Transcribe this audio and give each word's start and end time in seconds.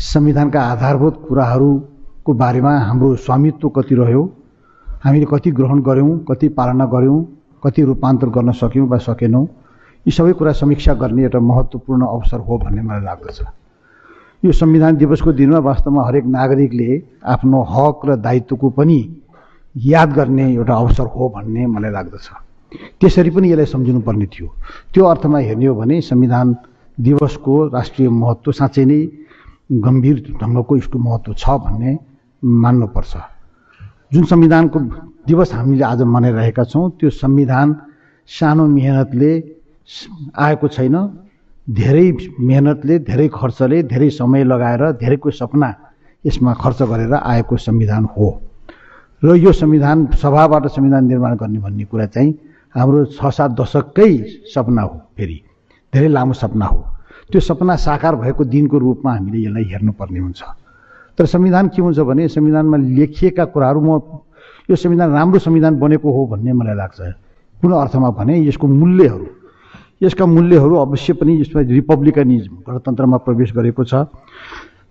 संविधानका 0.00 0.60
आधारभूत 0.62 1.16
कुराहरूको 1.28 2.32
बारेमा 2.34 2.70
हाम्रो 2.80 3.14
स्वामित्व 3.16 3.68
कति 3.68 3.94
रह्यो 3.94 4.22
हामीले 5.04 5.26
कति 5.30 5.50
ग्रहण 5.52 5.80
गऱ्यौँ 5.84 6.18
कति 6.28 6.48
पालना 6.56 6.84
गऱ्यौँ 6.94 7.18
कति 7.64 7.82
रूपान्तर 7.84 8.28
गर्न 8.36 8.52
सक्यौँ 8.56 8.86
वा 8.88 8.98
सकेनौँ 8.98 9.44
यी 10.06 10.10
सबै 10.10 10.32
कुरा 10.40 10.52
समीक्षा 10.56 10.94
गर्ने 11.04 11.22
एउटा 11.22 11.40
महत्त्वपूर्ण 11.40 12.06
अवसर 12.06 12.38
हो 12.48 12.58
भन्ने 12.58 12.82
मलाई 12.82 13.04
लाग्दछ। 13.04 13.40
यो 14.42 14.52
संविधान 14.52 14.96
दिवसको 14.96 15.32
दिनमा 15.36 15.58
वास्तवमा 15.68 16.06
हरेक 16.08 16.24
नागरिकले 16.32 17.02
आफ्नो 17.28 17.62
हक 17.70 18.00
र 18.08 18.16
दायित्वको 18.24 18.70
पनि 18.72 18.98
याद 19.74 20.12
गर्ने 20.16 20.52
एउटा 20.54 20.74
अवसर 20.74 21.06
हो 21.12 21.28
भन्ने 21.36 21.66
मलाई 21.76 21.92
लाग्दछ। 21.92 22.28
त्यसरी 23.00 23.30
पनि 23.30 23.52
यसलाई 23.52 23.66
सम्झिनु 23.68 24.00
पर्ने 24.00 24.26
थियो। 24.32 24.48
त्यो 24.94 25.04
अर्थमा 25.04 25.38
हेर्ने 25.38 25.66
हो 25.66 25.74
भने 25.76 26.00
संविधान 26.00 26.56
दिवसको 26.98 27.66
राष्ट्रिय 27.68 28.08
महत्त्व 28.08 28.52
साँच्चै 28.52 28.84
नै 28.84 29.00
गम्भीर 29.70 30.16
ढङ्गको 30.40 30.76
यसको 30.76 30.98
महत्त्व 30.98 31.32
छ 31.38 31.48
भन्ने 31.64 31.98
मान्नुपर्छ। 32.42 33.16
जुन 34.12 34.24
संविधानको 34.24 34.78
दिवस 35.26 35.52
हामीले 35.54 35.84
आज 35.84 36.02
मनाइरहेका 36.02 36.64
छौँ 36.64 36.90
त्यो 36.98 37.10
संविधान 37.14 37.76
सानो 38.28 38.66
मेहनतले 38.66 39.32
आएको 40.38 40.68
छैन। 40.68 40.96
धेरै 41.66 42.06
मेहनतले 42.40 42.98
धेरै 43.06 43.28
खर्चले 43.30 43.82
धेरै 43.86 44.10
समय 44.10 44.44
लगाएर 44.44 44.82
धेरैको 44.98 45.30
सपना 45.30 45.74
यसमा 46.24 46.52
खर्च 46.54 46.82
गरेर 46.82 47.14
आएको 47.14 47.56
संविधान 47.56 48.04
हो। 48.04 48.28
र 49.22 49.36
यो 49.36 49.52
संविधान 49.52 50.06
सभाबाट 50.18 50.66
संविधान 50.66 51.06
निर्माण 51.06 51.36
गर्ने 51.36 51.58
भन्ने 51.58 51.84
कुरा 51.84 52.06
चाहिँ 52.06 52.34
हाम्रो 52.74 53.04
छ 53.14 53.30
सात 53.30 53.50
दशककै 53.54 54.12
सपना 54.50 54.82
हो 54.82 55.00
फेरि। 55.16 55.38
धेरै 55.92 56.08
लामो 56.08 56.32
सपना 56.32 56.66
हो। 56.66 56.80
त्यो 57.30 57.40
सपना 57.40 57.76
साकार 57.76 58.16
भएको 58.16 58.44
दिनको 58.44 58.78
रूपमा 58.78 59.10
हामीले 59.14 59.38
यसलाई 59.46 59.64
हेर्नुपर्ने 59.70 60.18
हुन्छ। 60.18 60.42
तर 61.18 61.26
संविधान 61.26 61.68
के 61.68 61.82
हुन्छ 61.82 61.98
भने 61.98 62.28
संविधानमा 62.28 62.76
लेखिएका 62.76 63.44
कुराहरू 63.54 63.80
म 63.80 64.00
यो 64.70 64.76
संविधान 64.76 65.10
राम्रो 65.10 65.38
संविधान 65.38 65.78
बनेको 65.78 66.08
हो 66.10 66.26
भन्ने 66.26 66.52
मलाई 66.52 66.74
लाग्छ। 66.74 67.00
कुन 67.62 67.72
अर्थमा 67.72 68.10
भने 68.18 68.34
यसको 68.46 68.66
मूल्यहरू। 68.66 69.26
यसका 70.02 70.26
मूल्यहरू 70.26 70.74
अवश्य 70.76 71.12
पनि 71.12 71.40
यसमा 71.40 71.60
रिपब्लिकनिजम 71.70 72.54
गणतन्त्रमा 72.66 73.16
प्रवेश 73.26 73.52
गरेको 73.52 73.84
छ। 73.84 73.94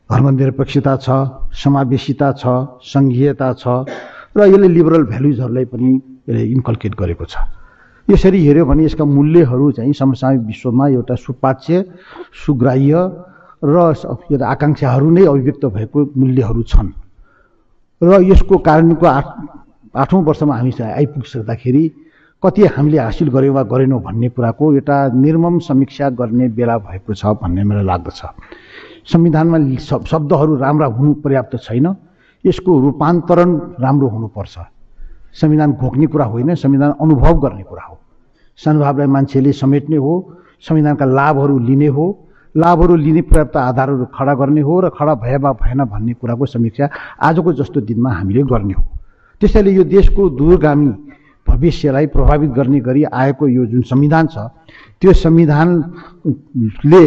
धर्मनिरपेक्षता 0.10 0.94
छ 0.98 1.08
समावेशिता 1.54 2.32
छ 2.34 2.44
सङ्घीयता 2.84 3.48
छ 3.54 3.64
र 4.38 4.40
यसले 4.48 4.68
लिबरल 4.68 5.04
भ्यालुजहरूलाई 5.12 5.66
पनि 5.66 5.90
यसले 6.30 6.44
इन्कल्केट 6.46 6.94
गरेको 7.00 7.26
छ। 7.26 7.59
यसरी 8.10 8.40
हेऱ्यो 8.46 8.66
भने 8.66 8.84
यसका 8.86 9.06
मूल्यहरू 9.06 9.72
चाहिँ 9.72 9.94
समसामयिक 9.94 10.42
विश्वमा 10.42 10.88
एउटा 10.88 11.16
सुपाच्य 11.16 11.86
सुग्राह्य 12.46 12.94
र 13.64 13.78
आकाङ्क्षाहरू 14.44 15.10
नै 15.10 15.26
अभिव्यक्त 15.26 15.66
भएको 15.66 16.00
मूल्यहरू 16.18 16.64
छन्। 16.64 16.90
र 18.02 18.22
यसको 18.24 18.58
कारणको 18.58 19.06
आठ 19.06 19.28
आठौँ 19.94 20.24
वर्षमा 20.24 20.56
हामी 20.56 20.72
आइपुगिसक्दाखेरि 20.80 21.84
कति 22.44 22.66
हामीले 22.66 22.98
हासिल 22.98 23.30
गऱ्यौँ 23.30 23.54
वा 23.56 23.64
गरेनौँ 23.68 24.02
भन्ने 24.02 24.30
कुराको 24.32 24.74
एउटा 24.74 24.98
निर्मम 25.14 25.60
समीक्षा 25.60 26.10
गर्ने 26.16 26.48
बेला 26.56 26.78
भएको 26.80 27.14
छ 27.14 27.38
भन्ने 27.38 27.64
मलाई 27.64 27.84
लाग्दछ। 27.84 28.22
संविधानमा 29.12 29.58
शब्दहरू 30.08 30.56
राम्रा 30.56 30.88
हुनु 30.88 31.14
पर्याप्त 31.20 31.58
छैन। 31.62 31.96
यसको 32.46 32.80
रूपान्तरण 32.80 33.50
राम्रो 33.84 34.08
हुनुपर्छ। 34.08 34.56
संविधान 35.36 35.72
घोक्ने 35.74 36.08
कुरा 36.08 36.26
होइन 36.26 36.56
संविधान 36.56 36.92
अनुभव 37.02 37.40
गर्ने 37.40 37.64
कुरा 37.64 37.84
हो। 37.84 37.99
सनुभावलाई 38.60 39.08
मान्छेले 39.08 39.52
समेट्ने 39.54 39.98
हो 39.98 40.14
संविधानका 40.62 41.06
लाभहरू 41.08 41.60
लिने 41.60 41.88
हो 41.88 42.06
लाभहरू 42.56 42.96
लिने 42.96 43.22
पर्याप्त 43.22 43.58
आधारहरू 43.58 44.06
खडा 44.14 44.34
गर्ने 44.36 44.62
हो 44.62 44.80
र 44.82 44.90
खडा 44.90 45.14
भए 45.16 45.38
वा 45.38 45.52
भएन 45.54 45.84
भन्ने 45.86 46.14
कुराको 46.14 46.46
समीक्षा 46.46 46.90
आजको 47.22 47.54
जस्तो 47.54 47.82
दिनमा 47.82 48.12
हामीले 48.12 48.44
गर्ने 48.44 48.74
हो। 48.74 48.84
त्यसैले 49.42 49.72
यो 49.72 49.84
देशको 49.86 50.30
दूरगामी 50.36 50.90
भविष्यलाई 51.48 52.08
प्रभावित 52.08 52.50
गर्ने 52.52 52.80
गरी 52.80 53.04
आएको 53.04 53.48
यो 53.48 53.66
जुन 53.66 53.82
संविधान 53.82 54.28
छ 54.28 54.38
त्यो 55.02 55.14
संविधानले 55.16 57.06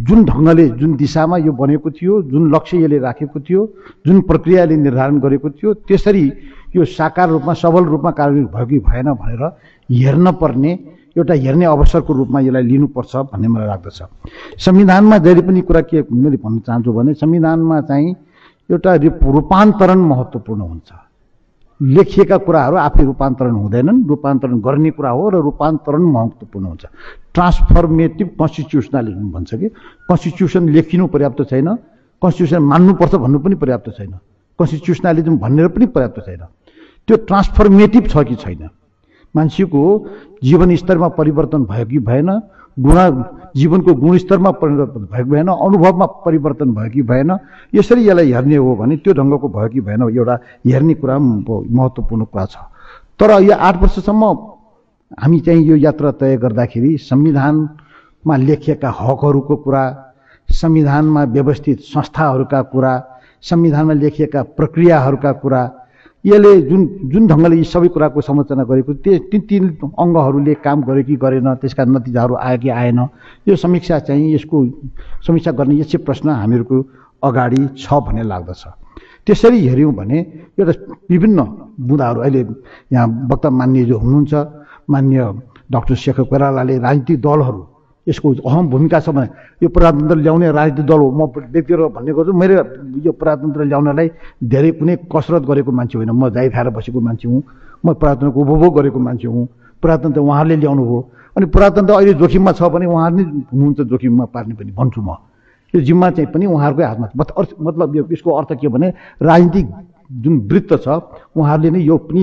जुन 0.00 0.24
ढङ्गले 0.24 0.68
जुन 0.80 0.94
दिशामा 0.96 1.36
यो 1.38 1.52
बनेको 1.52 1.90
थियो 1.90 2.22
जुन 2.30 2.54
लक्ष्य 2.54 2.78
यसले 2.78 2.98
राखेको 2.98 3.40
थियो 3.40 3.60
जुन 4.06 4.20
प्रक्रियाले 4.28 4.76
निर्धारण 4.76 5.18
गरेको 5.20 5.50
थियो 5.50 5.74
त्यसरी 5.88 6.26
यो 6.76 6.84
साकार 6.84 7.28
रूपमा 7.28 7.54
सबल 7.54 7.84
रूपमा 7.84 8.10
कार्यान्वित 8.10 8.50
भयो 8.52 8.66
कि 8.66 8.78
भएन 8.80 9.12
भनेर 9.12 9.42
हेर्न 9.92 10.30
पर्ने 10.40 10.72
एउटा 11.16 11.34
हेर्ने 11.34 11.64
अवसरको 11.64 12.12
रूपमा 12.12 12.40
यसलाई 12.40 12.62
लिनुपर्छ 12.62 13.16
भन्ने 13.32 13.48
मलाई 13.48 13.66
लाग्दछ। 13.66 14.00
संविधानमा 14.64 15.18
जहिले 15.18 15.42
पनि 15.42 15.60
कुरा 15.68 15.80
के 15.90 16.02
मैले 16.08 16.36
भन्न 16.36 16.58
चाहन्छु 16.66 16.92
भने 16.92 17.14
संविधानमा 17.14 17.80
चाहिँ 17.88 18.14
एउटा 18.70 18.94
रूपान्तरण 19.36 19.98
महत्त्वपूर्ण 20.12 20.60
हुन्छ। 20.60 20.90
लेखिएका 21.80 22.36
कुराहरू 22.46 22.76
आफै 22.76 23.04
रूपान्तरण 23.04 23.54
हुँदैनन् 23.54 24.04
रूपान्तरण 24.08 24.60
गर्ने 24.62 24.90
कुरा 24.96 25.10
हो 25.10 25.28
र 25.28 25.36
रूपान्तरण 25.42 26.02
महत्त्वपूर्ण 26.16 26.66
हुन्छ। 26.66 26.84
ट्रान्सफर्मेटिभ 27.34 28.28
कन्स्टिट्युसनलिजम 28.40 29.30
भन्छ 29.32 29.54
कि? 29.54 29.68
कन्स्टिट्युसन 30.08 30.68
लेखिनु 30.68 31.06
पर्याप्त 31.12 31.40
छैन 31.50 31.68
कन्स्टिट्युसन 32.22 32.62
मान्नुपर्छ 32.62 33.14
भन्नु 33.14 33.38
पनि 33.44 33.54
पर्याप्त 33.62 33.88
छैन 33.98 34.12
कन्स्टिट्युसनलिजम 34.58 35.36
भनेर 35.38 35.68
पनि 35.74 35.86
पर्याप्त 35.90 36.18
छैन। 36.26 36.42
त्यो 37.08 37.16
ट्रान्सफर्मेटिभ 37.28 38.04
छ 38.08 38.16
कि 38.24 38.36
छैन? 38.40 38.62
मान्छेको 39.34 39.82
जीवन 40.44 40.74
स्तरमा 40.76 41.08
परिवर्तन 41.18 41.64
भयो 41.64 41.86
कि 41.86 41.98
भएन 41.98 42.30
गुण 42.76 42.96
जीवनको 43.56 43.94
गुणस्तरमा 43.94 44.50
परिवर्तन 44.60 45.00
भएको 45.12 45.30
भएन 45.30 45.48
अनुभवमा 45.48 46.06
परिवर्तन 46.24 46.72
भयो 46.74 46.90
कि 46.90 47.02
भएन। 47.02 47.30
यसरी 47.74 48.08
यसलाई 48.08 48.32
हेर्ने 48.32 48.56
हो 48.56 48.74
भने 48.76 48.96
त्यो 48.96 49.12
ढङ्गको 49.14 49.48
भयो 49.48 49.68
कि 49.68 49.80
भएन 49.80 50.02
एउटा 50.08 50.38
हेर्ने 50.66 50.94
कुरा 50.94 51.18
महत्त्वपूर्ण 51.18 52.24
कुरा 52.24 52.44
छ। 52.44 52.56
तर 53.20 53.30
यो 53.42 53.52
आठ 53.52 53.76
वर्षसम्म 53.82 54.24
हामी 55.20 55.40
चाहिँ 55.40 55.62
यो 55.64 55.76
यात्रा 55.76 56.10
तय 56.16 56.36
गर्दाखेरि 56.36 56.96
संविधानमा 57.00 58.36
लेखिएका 58.36 58.90
हकहरूको 59.00 59.56
कुरा 59.56 59.84
संविधानमा 60.48 61.22
व्यवस्थित 61.24 61.80
संस्थाहरूका 61.84 62.62
कुरा 62.72 62.92
संविधानमा 63.42 63.92
लेखिएका 63.92 64.42
प्रक्रियाहरूका 64.56 65.32
कुरा 65.42 65.62
यसले 66.24 66.50
जुन 66.62 66.82
जुन 67.10 67.26
ढङ्गले 67.26 67.56
यी 67.56 67.64
सबै 67.66 67.88
कुराको 67.94 68.20
संरचना 68.22 68.62
गरेको 68.62 68.92
त्यो 69.02 69.18
तिन 69.30 69.40
तिन 69.42 69.64
अङ्गहरूले 69.98 70.54
काम 70.62 70.82
गर्यो 70.86 71.02
कि 71.04 71.16
गरेन 71.18 71.48
त्यसका 71.58 71.84
नतिजाहरू 71.84 72.34
आयो 72.38 72.58
कि 72.62 72.68
आएन 72.70 73.00
यो 73.48 73.56
समीक्षा 73.58 73.98
चाहिँ 74.06 74.26
यसको 74.34 74.56
समीक्षा 75.26 75.52
गर्ने 75.58 75.74
यसै 75.82 75.98
प्रश्न 76.06 76.28
हामीहरूको 76.30 76.76
अगाडि 77.22 77.60
छ 77.74 77.86
भन्ने 78.06 78.22
लाग्दछ। 78.22 78.62
त्यसरी 79.26 79.58
हेऱ्यौँ 79.66 79.94
भने 79.94 80.18
एउटा 80.58 80.74
विभिन्न 81.10 81.38
बुँदाहरू 81.80 82.20
अहिले 82.20 82.42
यहाँ 82.92 83.06
वक्ता 83.30 83.50
मान्य 83.50 83.84
जो 83.90 83.98
हुनुहुन्छ 83.98 84.34
मान्य 84.90 85.18
डक्टर 85.72 85.94
शेखर 85.94 86.22
कोइरालाले 86.30 86.78
राजनीतिक 86.78 87.18
दलहरू 87.18 87.62
यसको 88.06 88.28
अहम 88.42 88.68
भूमिका 88.68 88.98
छ 89.00 89.08
भने 89.10 89.28
यो 89.62 89.68
प्रजातन्त्र 89.68 90.16
ल्याउने 90.16 90.50
राजनीतिक 90.50 90.86
दल 90.86 90.98
हो। 90.98 91.10
म 91.10 91.22
व्यक्तिगत 91.54 91.92
भन्ने 91.94 92.12
गर्छु 92.12 92.32
मेरो 92.32 92.54
यो 93.06 93.12
प्रजातन्त्र 93.14 93.62
ल्याउनलाई 93.62 94.08
धेरै 94.42 94.70
कुनै 94.78 94.94
कसरत 95.06 95.42
गरेको 95.46 95.70
मान्छे 95.70 95.98
होइन। 95.98 96.10
म 96.10 96.28
जाइ 96.34 96.48
खाएर 96.50 96.68
बसेको 96.74 97.00
मान्छे 97.00 97.26
हुँ 97.28 97.42
म 97.86 97.94
प्रजातन्त्रको 97.94 98.40
उपभोग 98.40 98.72
गरेको 98.74 98.98
मान्छे 98.98 99.28
हुँ। 99.28 99.46
प्रजातन्त्र 99.82 100.20
उहाँहरूले 100.20 100.56
ल्याउनु 100.56 100.84
हो। 100.84 100.98
अनि 101.36 101.46
प्रजातन्त्र 101.46 101.92
अहिले 101.94 102.14
जोखिममा 102.18 102.52
छ 102.52 102.62
भने 102.74 102.86
उहाँहरूले 102.86 103.24
हुनुहुन्छ 103.50 103.80
जोखिममा 103.86 104.24
पार्ने 104.34 104.54
पनि 104.54 104.72
भन्छु 104.74 105.00
म। 105.00 105.10
यो 105.74 105.80
जिम्मा 105.80 106.10
चाहिँ 106.10 106.30
पनि 106.34 106.46
उहाँहरूकै 106.46 106.84
हातमा 106.84 107.06
छ। 107.06 107.54
मतलब 107.60 107.96
यो 107.96 108.02
यसको 108.12 108.30
अर्थ 108.30 108.50
के 108.60 108.68
भने 108.68 108.88
राजनीतिक 109.22 109.66
जुन 110.12 110.34
वृत्त 110.44 110.72
छ 110.84 110.88
उहाँहरूले 111.32 111.70
नै 111.70 111.80
यो 111.80 111.96
पनि 111.96 112.22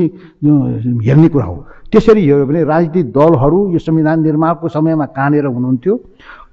हेर्ने 1.07 1.27
कुरा 1.33 1.45
हो। 1.45 1.57
त्यसरी 1.91 2.21
हेऱ्यो 2.21 2.45
भने 2.45 2.63
राजनीतिक 2.63 3.05
दलहरू 3.11 3.59
यो 3.73 3.79
संविधान 3.79 4.21
निर्माणको 4.21 4.67
समयमा 4.69 5.05
कहाँनिर 5.17 5.45
हुनुहुन्थ्यो? 5.45 5.93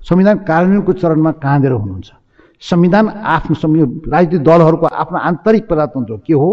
संविधान 0.08 0.36
कार्यान्वयनको 0.48 0.92
चरणमा 0.92 1.30
कहाँनिर 1.44 1.72
हुनुहुन्छ? 1.72 2.08
संविधान 2.60 3.08
आफ्नो 3.36 3.54
राजनीतिक 4.08 4.42
दलहरूको 4.42 4.86
आफ्नो 4.86 5.18
आन्तरिक 5.18 5.68
प्रजातन्त्र 5.68 6.16
के 6.26 6.34
हो? 6.34 6.48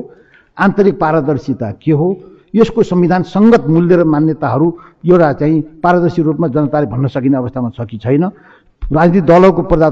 आन्तरिक 0.57 0.99
पारदर्शिता 0.99 1.71
के 1.79 1.91
हो? 1.91 2.07
यसको 2.55 2.83
संविधान 2.83 3.23
सङ्गत 3.23 3.63
मूल्य 3.67 3.95
र 3.95 4.03
मान्यताहरू 4.03 4.67
एउटा 5.05 5.31
चाहिँ 5.33 5.61
पारदर्शी 5.83 6.21
रूपमा 6.21 6.47
जनताले 6.47 6.87
भन्न 6.87 7.07
सकिने 7.07 7.37
अवस्थामा 7.37 7.69
छ 7.77 7.87
कि 7.87 7.97
छैन? 7.97 8.23
राजनीतिक 8.91 9.23
दलहरूको 9.25 9.63
प्रजा 9.71 9.87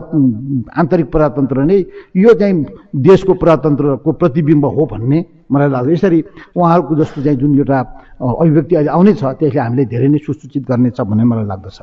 आन्तरिक 0.81 1.07
प्रजातन्त्र 1.11 1.57
नै 1.63 1.77
यो 2.15 2.33
चाहिँ 2.35 2.55
देशको 2.91 3.33
प्रजातन्त्रको 3.39 4.11
प्रतिबिम्ब 4.11 4.65
हो 4.65 4.85
भन्ने 4.91 5.19
मलाई 5.51 5.69
लाग्छ। 5.69 5.89
यसरी 5.95 6.19
उहाँहरूको 6.55 6.93
जस्तो 6.95 7.21
चाहिँ 7.23 7.38
जुन 7.39 7.51
एउटा 7.57 7.79
अभिव्यक्ति 8.21 8.75
अहिले 8.75 8.91
आउने 8.91 9.13
छ 9.15 9.23
त्यसले 9.39 9.59
हामीले 9.59 9.85
धेरै 9.88 10.07
नै 10.11 10.19
सुसूचित 10.21 10.63
गर्नेछ 10.69 10.99
भन्ने 11.01 11.23
मलाई 11.23 11.45
लाग्दछ। 11.51 11.79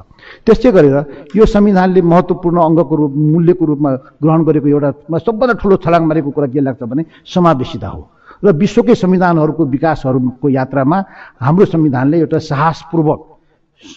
त्यसै 0.47 0.71
गरेर 0.73 0.97
यो 1.37 1.45
संविधानले 1.47 2.01
महत्त्वपूर्ण 2.03 2.59
अङ्गको 2.69 2.95
रूप 2.97 3.13
मूल्यको 3.17 3.65
रूपमा 3.65 3.91
ग्रहण 4.23 4.41
गरेको 4.49 4.69
एउटा 4.69 4.91
सबभन्दा 5.19 5.55
ठुलो 5.61 5.77
छलाङ 5.85 6.03
मारेको 6.07 6.31
कुरा 6.31 6.49
के 6.53 6.61
लाग्छ 6.61 6.83
भने 6.85 7.03
समावेशिता 7.25 7.89
हो। 7.89 8.01
र 8.45 8.53
विश्वकै 8.55 8.95
संविधानहरूको 8.95 9.63
विकासहरूको 9.67 10.47
यात्रामा 10.49 10.99
हाम्रो 11.43 11.65
संविधानले 11.75 12.17
एउटा 12.23 12.39
साहसपूर्वक 12.39 13.21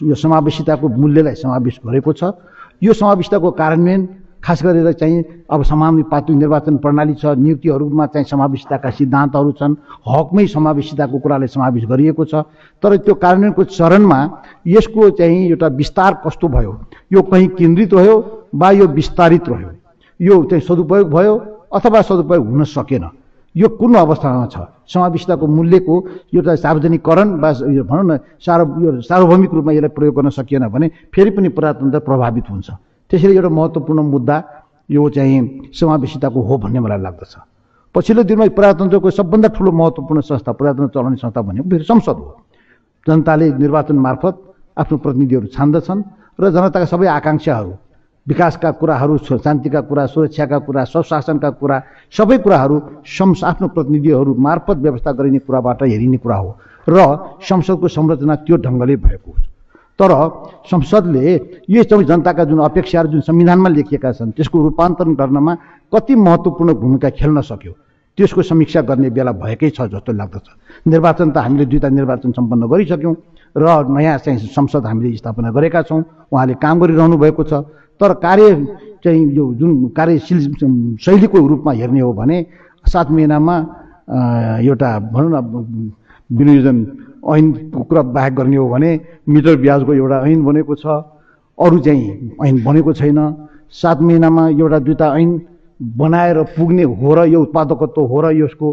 यो 0.09 0.15
समावेशिताको 0.15 0.85
मूल्यलाई 0.89 1.35
समावेश 1.37 1.75
गरेको 1.85 2.11
छ। 2.13 2.23
यो 2.81 2.93
समाविष्टको 2.93 3.51
कार्यान्वयन 3.51 4.07
खास 4.43 4.63
गरेर 4.63 4.91
चाहिँ 4.93 5.23
अब 5.53 5.63
समानुपातिक 5.63 6.35
निर्वाचन 6.35 6.77
प्रणाली 6.81 7.13
छ 7.13 7.37
नियुक्तिहरूमा 7.37 8.05
चाहिँ 8.09 8.25
समावेशिताका 8.25 8.89
सिद्धान्तहरू 8.89 9.51
छन् 9.53 9.75
हकमै 10.01 10.45
समावेशिताको 10.47 11.19
कुराले 11.19 11.47
समावेश 11.47 11.85
गरिएको 11.85 12.25
छ। 12.25 12.41
तर 12.81 12.97
त्यो 13.05 13.13
कार्यान्वयनको 13.21 13.63
चरणमा 13.69 14.19
यसको 14.65 15.09
चाहिँ 15.13 15.49
एउटा 15.49 15.67
विस्तार 15.77 16.13
कस्तो 16.25 16.47
भयो? 16.47 16.73
यो 17.13 17.21
कहीँ 17.21 17.47
केन्द्रित 17.53 17.93
रह्यो 17.93 18.17
वा 18.55 18.71
यो 18.71 18.87
विस्तारित 18.89 19.49
रह्यो? 19.49 19.69
यो 20.19 20.43
चाहिँ 20.49 20.65
सदुपयोग 20.65 21.09
भयो 21.13 21.33
अथवा 21.69 22.01
सदुपयोग 22.01 22.47
हुन 22.49 22.63
सकेन? 22.65 23.20
यो 23.55 23.67
कुन 23.67 23.95
अवस्थामा 23.95 24.45
छ। 24.47 24.57
समावेशिताको 24.87 25.45
मूल्यको 25.47 25.95
एउटा 26.35 26.55
सार्वजनिकरण 26.55 27.27
वा 27.41 27.49
यो 27.67 27.83
भनौँ 27.83 28.05
न 28.05 28.11
सार्व 28.39 28.67
यो 28.83 28.89
सार्वभौमिक 29.03 29.51
रूपमा 29.53 29.71
यसलाई 29.71 29.91
प्रयोग 29.91 30.15
गर्न 30.15 30.29
सकिएन 30.31 30.67
भने 30.71 30.87
फेरि 31.11 31.31
पनि 31.35 31.49
प्रजातन्त्र 31.51 31.99
प्रभावित 31.99 32.45
हुन्छ। 32.49 32.69
त्यसैले 33.11 33.35
एउटा 33.35 33.49
महत्त्वपूर्ण 33.49 34.01
मुद्दा 34.07 34.35
यो 34.89 35.09
चाहिँ 35.09 35.71
समावेशिताको 35.75 36.39
हो 36.41 36.57
भन्ने 36.63 36.79
मलाई 36.79 36.99
लाग्दछ। 37.01 37.33
पछिल्लो 37.95 38.23
दिनमा 38.23 38.45
प्रजातन्त्रको 38.55 39.09
सबभन्दा 39.19 39.47
ठुलो 39.51 39.71
महत्त्वपूर्ण 39.71 40.21
संस्था 40.21 40.51
प्रजातन्त्र 40.51 40.91
चलाउने 40.95 41.17
संस्था 41.19 41.41
भनेको 41.41 41.69
फेरि 41.69 41.83
संसद 41.83 42.17
हो। 42.23 42.29
जनताले 43.07 43.45
निर्वाचन 43.59 43.97
मार्फत 43.99 44.35
आफ्नो 44.79 44.97
प्रतिनिधिहरू 45.03 45.47
छान्दछन् 45.51 46.01
र 46.39 46.43
जनताका 46.55 46.85
सबै 46.87 47.07
आकाङ्क्षाहरू 47.19 47.71
विकासका 48.27 48.71
कुराहरू 48.79 49.17
शान्तिका 49.17 49.81
कुरा 49.81 50.05
सुरक्षाका 50.05 50.57
कुरा 50.65 50.83
स्वशासनका 50.85 51.49
कुरा 51.59 51.77
सबै 52.13 52.37
कुराहरू 52.37 52.79
संस 53.07 53.43
आफ्नो 53.43 53.67
प्रतिनिधिहरू 53.75 54.33
मार्फत 54.37 54.77
व्यवस्था 54.77 55.11
गरिने 55.11 55.39
कुराबाट 55.39 55.83
हेरिने 55.83 56.17
कुरा 56.17 56.35
हो। 56.35 56.49
र 56.87 56.97
संसदको 57.41 57.87
संरचना 57.87 58.35
त्यो 58.45 58.57
ढङ्गले 58.57 58.95
भएको 58.97 59.31
हो 59.31 59.41
तर 59.99 60.11
संसदले 60.69 61.33
यो 61.69 61.83
सबै 61.83 62.03
जनताका 62.05 62.43
जुन 62.45 62.59
अपेक्षाहरू 62.61 63.09
जुन 63.11 63.21
संविधानमा 63.21 63.69
लेखिएका 63.69 64.11
छन् 64.13 64.31
त्यसको 64.37 64.57
रूपान्तरण 64.61 65.13
गर्नमा 65.13 65.53
कति 65.93 66.15
महत्त्वपूर्ण 66.17 66.73
भूमिका 66.73 67.09
खेल्न 67.17 67.41
सक्यो 67.41 67.73
त्यसको 68.17 68.41
समीक्षा 68.41 68.81
गर्ने 68.81 69.09
बेला 69.09 69.31
भएकै 69.33 69.69
छ 69.69 69.81
जस्तो 69.87 70.11
लाग्दछ। 70.11 70.47
निर्वाचन 70.87 71.29
त 71.31 71.37
हामीले 71.37 71.65
दुईवटा 71.65 71.89
निर्वाचन 71.89 72.31
सम्पन्न 72.37 72.67
गरिसक्यौँ। 72.67 73.15
र 73.55 73.87
नयाँ 73.89 74.17
चाहिँ 74.17 74.39
संसद 74.49 74.85
हामीले 74.85 75.15
स्थापना 75.17 75.51
गरेका 75.51 75.81
छौँ। 75.83 76.03
उहाँले 76.31 76.53
काम 76.55 76.79
गरिरहनु 76.79 77.17
भएको 77.17 77.43
छ। 77.43 77.53
तर 78.01 78.13
कार्य 78.17 78.47
चाहिँ 79.03 79.21
यो 79.35 79.53
जुन 79.59 79.71
कार्यशील 79.97 80.39
शैलीको 80.97 81.37
रूपमा 81.47 81.71
हेर्ने 81.71 81.99
हो 81.99 82.13
भने 82.13 82.37
सात 82.85 83.11
महिनामा 83.11 83.55
एउटा 84.61 84.89
भनौँ 85.13 85.31
न 85.31 85.91
विनियोजन 86.29 86.77
ऐनको 87.21 87.83
कुरा 87.83 88.01
बाहेक 88.15 88.33
गर्ने 88.35 88.57
हो 88.57 88.67
भने 88.69 88.89
मिटर 89.29 89.55
ब्याजको 89.57 89.93
एउटा 89.93 90.17
ऐन 90.25 90.43
बनेको 90.43 90.75
छ। 90.75 90.85
अरू 91.57 91.79
चाहिँ 91.79 92.31
ऐन 92.45 92.63
बनेको 92.63 92.93
छैन। 92.93 93.19
सात 93.71 94.01
महिनामा 94.01 94.47
एउटा 94.49 94.79
दुईवटा 94.79 95.07
ऐन 95.17 95.29
बनाएर 95.97 96.41
पुग्ने 96.55 96.83
हो 96.83 97.13
र 97.15 97.25
यो 97.25 97.41
उत्पादकत्व 97.41 98.01
हो 98.01 98.21
र 98.21 98.31
यसको 98.35 98.67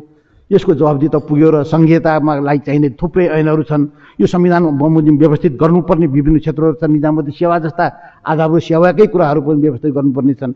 यसको 0.51 0.73
जवाबदी 0.75 1.09
त 1.13 1.17
पुग्यो 1.29 1.49
र 1.51 1.57
सङ्घीयतामा 1.69 2.33
लागि 2.41 2.61
चाहिने 2.67 2.89
थुप्रै 2.97 3.27
ऐनहरू 3.37 3.63
छन्। 3.69 3.83
यो 4.17 4.27
संविधान 4.27 4.63
बमोजिम 4.81 5.17
व्यवस्थित 5.21 5.53
गर्नुपर्ने 5.61 6.07
विभिन्न 6.09 6.39
क्षेत्रहरू 6.41 6.75
छन्। 6.81 6.93
निजामती 6.93 7.33
सेवा 7.37 7.57
जस्ता 7.69 7.85
आधारभूत 8.25 8.63
सेवाकै 8.65 9.07
कुराहरू 9.13 9.41
पनि 9.45 9.61
व्यवस्थित 9.61 9.93
गर्नुपर्ने 9.93 10.35
छन्। 10.41 10.53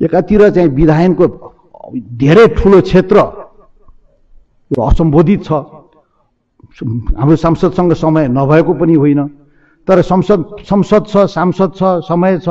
एकातिर 0.00 0.40
चाहिँ 0.50 0.68
विधायनको 0.68 1.24
धेरै 2.20 2.46
ठुलो 2.58 2.80
क्षेत्र 2.84 3.16
असम्बोधित 4.70 5.40
छ। 5.44 5.50
हाम्रो 7.16 7.36
सांसदसँग 7.36 7.92
समय 7.96 8.28
नभएको 8.28 8.72
पनि 8.76 8.94
होइन। 8.94 9.20
तर 9.88 10.00
संसद 10.02 10.40
संसद 10.68 11.02
छ 11.08 11.14
सांसद 11.32 11.70
छ 11.74 11.82
समय 12.04 12.38
छ 12.44 12.48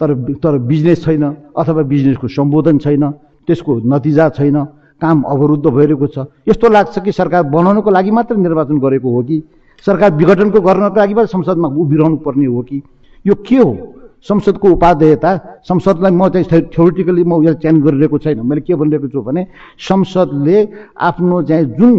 तर 0.00 0.14
तर 0.42 0.58
बिजनेस 0.62 1.04
छैन 1.04 1.24
अथवा 1.56 1.82
बिजनेसको 1.82 2.26
सम्बोधन 2.28 2.78
छैन। 2.78 3.04
त्यसको 3.48 3.72
नतिजा 3.86 4.28
छैन। 4.30 4.56
काम 5.00 5.22
अवरुद्ध 5.22 5.66
भइरहेको 5.66 6.06
छ। 6.06 6.18
यस्तो 6.48 6.68
लाग्छ 6.68 6.98
कि 6.98 7.12
सरकार 7.12 7.42
बनाउनको 7.52 7.90
लागि 7.90 8.10
मात्र 8.10 8.36
निर्वाचन 8.36 8.78
गरेको 8.78 9.08
हो 9.10 9.22
कि? 9.22 9.42
सरकार 9.84 10.10
विघटनको 10.16 10.60
गर्नको 10.60 10.96
लागि 10.96 11.14
मात्र 11.14 11.28
संसदमा 11.28 11.68
उभिरहनु 11.68 12.16
पर्ने 12.24 12.46
हो 12.46 12.62
कि? 12.62 12.82
यो 13.24 13.34
के 13.34 13.56
हो? 13.56 13.76
संसदको 14.24 14.68
उपाध्ययता 14.72 15.30
संसदलाई 15.68 16.10
म 16.10 16.28
चाहिँ 16.28 16.62
थ्योरिटिकली 16.72 17.24
म 17.24 17.42
यसलाई 17.44 17.60
च्यालेन्ज 17.60 17.84
गरिरहेको 17.84 18.18
छैन। 18.18 18.40
मैले 18.40 18.60
के 18.64 18.74
भनिरहेको 18.74 19.08
छु 19.12 19.20
भने 19.22 19.46
संसदले 19.78 20.56
आफ्नो 20.96 21.42
चाहिँ 21.44 21.64
जुन 21.76 21.94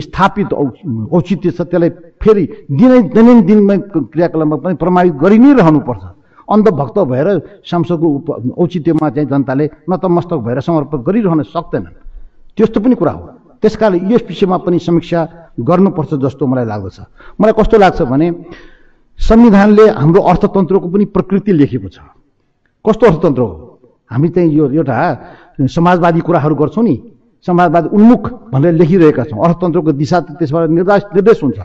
स्थापित 0.00 0.52
औचित्य 0.54 1.50
छ 1.50 1.60
त्यसलाई 1.60 1.90
फेरि 2.22 2.44
दिनै 2.70 3.00
दैनन्दिनमै 3.10 3.78
क्रियाकलापमा 4.06 4.56
पनि 4.56 4.74
प्रमाणित 4.78 5.14
गरि 5.18 5.38
नै 5.38 5.52
रहनुपर्छ। 5.58 6.04
अन्धभक्त 6.48 6.98
भएर 7.10 7.28
संसदको 7.66 8.08
औचित्यमा 8.54 9.10
चाहिँ 9.10 9.28
जनताले 9.28 9.64
नतमस्तक 9.90 10.38
भएर 10.46 10.60
समर्पण 10.60 10.98
गरिरहन 11.02 11.42
सक्दैनन्। 11.50 12.09
त्यस्तो 12.56 12.80
पनि 12.80 12.94
कुरा 12.94 13.12
हो। 13.12 13.24
त्यस 13.62 13.76
कारण 13.76 14.10
यस 14.12 14.22
विषयमा 14.28 14.56
पनि 14.64 14.78
समीक्षा 14.78 15.20
गर्नुपर्छ 15.60 16.14
जस्तो 16.16 16.46
मलाई 16.46 16.64
लाग्दछ। 16.64 16.98
मलाई 17.40 17.52
कस्तो 17.58 17.76
लाग्छ 17.78 18.02
भने 18.02 18.26
संविधानले 19.18 19.84
हाम्रो 19.90 20.20
अर्थतन्त्रको 20.22 20.88
पनि 20.88 21.04
प्रकृति 21.12 21.52
लेखेको 21.52 21.88
छ। 21.88 21.98
कस्तो 22.84 23.06
अर्थतन्त्र 23.06 23.42
हो? 23.42 23.54
हामी 24.10 24.28
चाहिँ 24.28 24.50
यो 24.50 24.70
एउटा 24.70 24.96
समाजवादी 25.68 26.20
कुराहरू 26.20 26.54
गर्छौँ 26.54 26.84
नि। 26.84 26.96
समाजवादी 27.46 27.88
उन्मुख 27.92 28.22
भनेर 28.52 28.72
लेखिरहेका 28.74 29.24
छौँ। 29.24 29.44
अर्थतन्त्रको 29.44 29.92
दिशा 29.92 30.20
त्यसबाट 30.40 30.70
निर्देश 30.70 31.02
निर्देश 31.14 31.42
हुन्छ। 31.42 31.58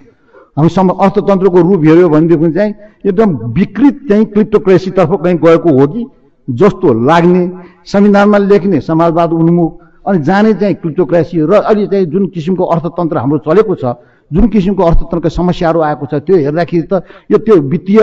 हामी 0.55 0.69
सम 0.69 0.87
अर्थतन्त्रको 0.89 1.61
रूप 1.61 1.81
हेऱ्यो 1.83 2.09
भनेदेखि 2.09 2.51
चाहिँ 2.51 2.73
एकदम 3.05 3.29
विकृत 3.55 3.95
चाहिँ 4.09 4.25
क्लिप्टोक्रेसीतर्फ 4.25 5.11
कहीँ 5.23 5.37
गएको 5.37 5.69
हो 5.79 5.87
कि 5.87 6.05
जस्तो 6.47 6.87
लाग्ने। 7.07 7.43
संविधानमा 7.85 8.37
लेख्ने 8.37 8.79
समाजवाद 8.81 9.31
उन्मुख 9.33 9.71
अनि 10.05 10.19
जाने 10.23 10.53
चाहिँ 10.53 10.75
क्रिप्टोक्रेसी 10.75 11.37
र 11.49 11.53
अहिले 11.61 11.87
चाहिँ 11.87 12.05
जुन 12.13 12.27
किसिमको 12.33 12.63
अर्थतन्त्र 12.63 13.17
हाम्रो 13.17 13.37
चलेको 13.45 13.75
छ 13.75 13.85
जुन 14.31 14.47
किसिमको 14.49 14.83
अर्थतन्त्रका 14.83 15.29
समस्याहरू 15.29 15.79
आएको 15.81 16.05
छ 16.05 16.13
त्यो 16.25 16.35
हेर्दाखेरि 16.37 16.87
त 16.91 17.03
यो 17.31 17.37
त्यो 17.45 17.55
वित्तीय 17.73 18.01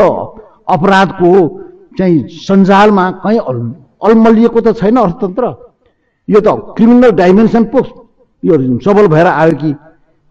अपराधको 0.67 1.31
चाहिँ 1.99 2.19
सञ्जालमा 2.29 3.05
कहीँ 3.23 3.39
अल्मलिएको 4.03 4.61
त 4.61 4.75
छैन 4.79 4.97
अर्थतन्त्र। 4.97 5.45
यो 6.29 6.41
त 6.41 6.49
क्रिमिनल 6.77 7.11
डाइमेन्सन 7.13 7.65
पो 7.71 7.79
यो 8.43 8.55
सबल 8.81 9.07
भएर 9.09 9.27
आयो 9.27 9.55
कि 9.63 9.71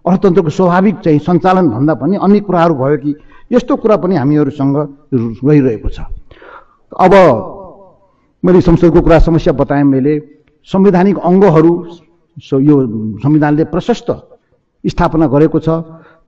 अर्थतन्त्रको 0.06 0.50
स्वाभाविक 0.50 0.96
चाहिँ 1.06 1.20
सञ्चालन 1.20 1.68
भन्दा 1.70 1.94
पनि 1.94 2.16
अन्य 2.18 2.40
कुराहरू 2.48 2.76
भयो 2.76 2.98
कि 2.98 3.16
यस्तो 3.52 3.76
कुरा 3.76 3.96
पनि 4.04 4.16
हामीहरूसँग 4.16 4.78
रहिरहेको 5.44 5.90
छ। 5.90 6.00
अब 6.92 7.14
मैले 8.44 8.62
संसदको 8.62 9.02
कुरा 9.02 9.20
समस्या 9.20 9.54
बताएँ 9.54 9.84
मैले। 9.84 10.41
संवैधानिक 10.70 11.18
अङ्गहरू 11.20 11.74
यो 12.62 12.76
संविधानले 13.20 13.64
प्रशस्त 13.66 14.10
स्थापना 14.84 15.28
गरेको 15.28 15.60
छ। 15.60 15.70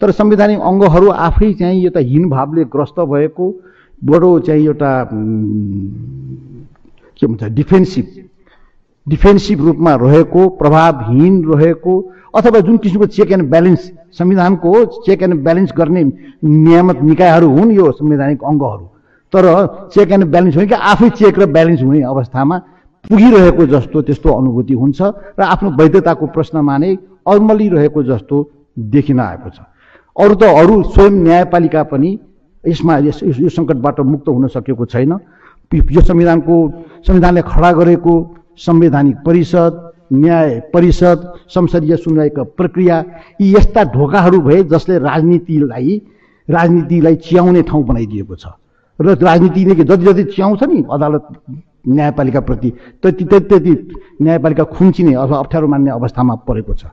तर 0.02 0.12
संवैधानिक 0.14 0.60
अङ्गहरू 0.62 1.10
आफै 1.22 1.52
चाहिँ 1.54 1.84
एउटा 1.84 2.00
हिन 2.02 2.30
भावले 2.30 2.64
ग्रस्त 2.68 3.00
भएको 3.08 3.46
बडो 4.02 4.32
चाहिँ 4.40 4.66
एउटा 4.66 4.92
के 7.20 7.28
भन्छ 7.28 7.44
डिफेन्सिभ 7.54 8.08
डिफेन्सिभ 9.08 9.62
रूपमा 9.62 9.94
रहेको 9.96 10.48
प्रभावहीन 10.60 11.44
रहेको 11.46 11.94
अथवा 12.36 12.60
जुन 12.60 12.78
किसिमको 12.78 13.06
चेक 13.16 13.32
एन्ड 13.32 13.50
ब्यालेन्स 13.50 13.92
संविधानको 14.18 14.74
चेक 15.06 15.24
एन्ड 15.24 15.44
ब्यालेन्स 15.44 15.72
गर्ने 15.78 16.04
नियामक 16.04 17.02
निकायहरू 17.04 17.50
हुन् 17.50 17.72
यो 17.72 17.92
संवैधानिक 17.94 18.44
अङ्गहरू 18.44 18.86
तर 19.34 19.46
चेक 19.94 20.12
एन्ड 20.12 20.26
ब्यालेन्स 20.26 20.56
होइन 20.56 20.68
कि 20.68 20.76
आफै 20.92 21.10
चेक 21.12 21.40
र 21.40 21.46
ब्यालेन्स 21.52 21.82
हुने 21.84 22.02
अवस्थामा 22.12 22.62
पुगिरहेको 23.10 23.66
जस्तो 23.68 24.02
त्यस्तो 24.02 24.30
अनुभूति 24.32 24.74
हुन्छ 24.74 25.02
र 25.40 25.42
आफ्नो 25.44 25.70
वैधताको 25.80 26.26
प्रश्नमा 26.36 26.78
नै 26.78 26.92
अल्मलिरहेको 27.28 28.04
जस्तो 28.04 28.36
देखिन 28.80 29.20
आएको 29.20 29.50
छ। 29.50 29.60
अरू 30.16 30.36
त 30.36 30.44
अरू 30.44 30.76
स्वयं 30.94 31.14
न्यायपालिका 31.24 31.84
पनि 31.92 32.10
यसमा 32.64 32.98
यस 33.08 33.20
यो 33.24 33.50
सङ्कटबाट 33.50 34.00
मुक्त 34.02 34.28
हुन 34.30 34.48
सकेको 34.48 34.86
छैन। 34.86 35.12
यो 35.72 36.02
संविधानको 36.02 36.56
संविधानले 37.08 37.42
खडा 37.44 37.72
गरेको 37.74 38.14
संवैधानिक 38.58 39.18
परिषद 39.26 39.74
न्याय 40.14 40.60
परिषद 40.74 41.20
संसदीय 41.50 41.96
सुनवाईको 41.98 42.44
प्रक्रिया 42.56 42.98
यी 43.42 43.54
यस्ता 43.56 43.84
ढोकाहरू 43.92 44.40
भए 44.42 44.64
जसले 44.70 44.98
राजनीतिलाई 45.02 46.02
राजनीतिलाई 46.48 47.16
चियाउने 47.26 47.62
ठाउँ 47.64 47.84
बनाइदिएको 47.84 48.36
छ। 48.36 48.46
र 49.00 49.18
राजनीतिले 49.20 49.76
जति 49.76 50.04
जति 50.06 50.24
चियाउँछ 50.32 50.64
नि 50.64 50.84
अदालत 50.92 51.28
न्यायपालिकाप्रति 51.86 52.70
त्यति 53.04 53.26
त्यति 53.26 53.74
न्यायपालिका 54.22 54.64
खुम्चिने 54.74 55.14
अथवा 55.14 55.38
अप्ठ्यारो 55.38 55.68
मान्ने 55.68 55.92
अवस्थामा 55.92 56.36
परेको 56.48 56.74
छ। 56.74 56.86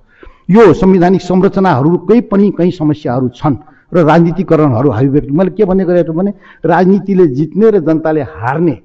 यो 0.51 0.73
संवैधानिक 0.75 1.23
संरचनाहरूकै 1.23 2.21
पनि 2.31 2.51
कहीँ 2.59 2.71
समस्याहरू 2.73 3.29
छन् 3.31 3.57
र 3.93 4.05
राजनीतिकरणहरू 4.05 4.91
हाबी 4.91 5.09
व्यक्ति 5.09 5.33
मैले 5.33 5.51
के 5.51 5.65
भन्ने 5.65 5.85
गरेको 5.85 6.13
भने 6.13 6.31
राजनीतिले 6.65 7.27
जित्ने 7.27 7.71
र 7.71 7.79
जनताले 7.81 8.23
हार्ने 8.23 8.77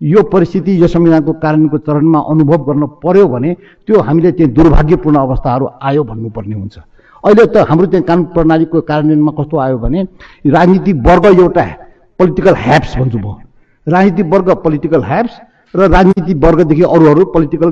यो 0.00 0.22
परिस्थिति 0.28 0.72
यो 0.82 0.86
संविधानको 0.88 1.32
कारणको 1.40 1.78
चरणमा 1.78 2.20
अनुभव 2.28 2.64
गर्न 2.64 2.86
पर्यो 3.00 3.26
भने 3.28 3.54
त्यो 3.88 4.00
हामीले 4.00 4.32
चाहिँ 4.32 4.52
दुर्भाग्यपूर्ण 4.52 5.16
अवस्थाहरू 5.18 5.68
आयो 5.80 6.04
भन्नुपर्ने 6.04 6.54
हुन्छ। 6.54 6.76
अहिले 7.24 7.44
त 7.46 7.64
हाम्रो 7.68 7.86
चाहिँ 7.86 8.04
कानुन 8.04 8.24
प्रणालीको 8.36 8.80
कार्यान्वयनमा 8.80 9.32
कस्तो 9.38 9.56
आयो 9.56 9.78
भने 9.78 10.02
राजनीतिक 10.44 10.96
वर्ग 11.08 11.24
एउटा 11.40 11.64
पोलिटिकल 12.20 12.54
ह्याप्स 12.56 12.96
भन्छु 12.98 13.18
म। 13.18 13.36
राजनीतिक 13.86 14.26
वर्ग 14.32 14.48
पोलिटिकल 14.64 15.02
ह्याप्स 15.04 15.34
र 15.74 15.88
राजनीतिक 15.88 16.36
वर्गदेखि 16.44 16.82
अरूहरू 16.86 17.24
पोलिटिकल 17.34 17.68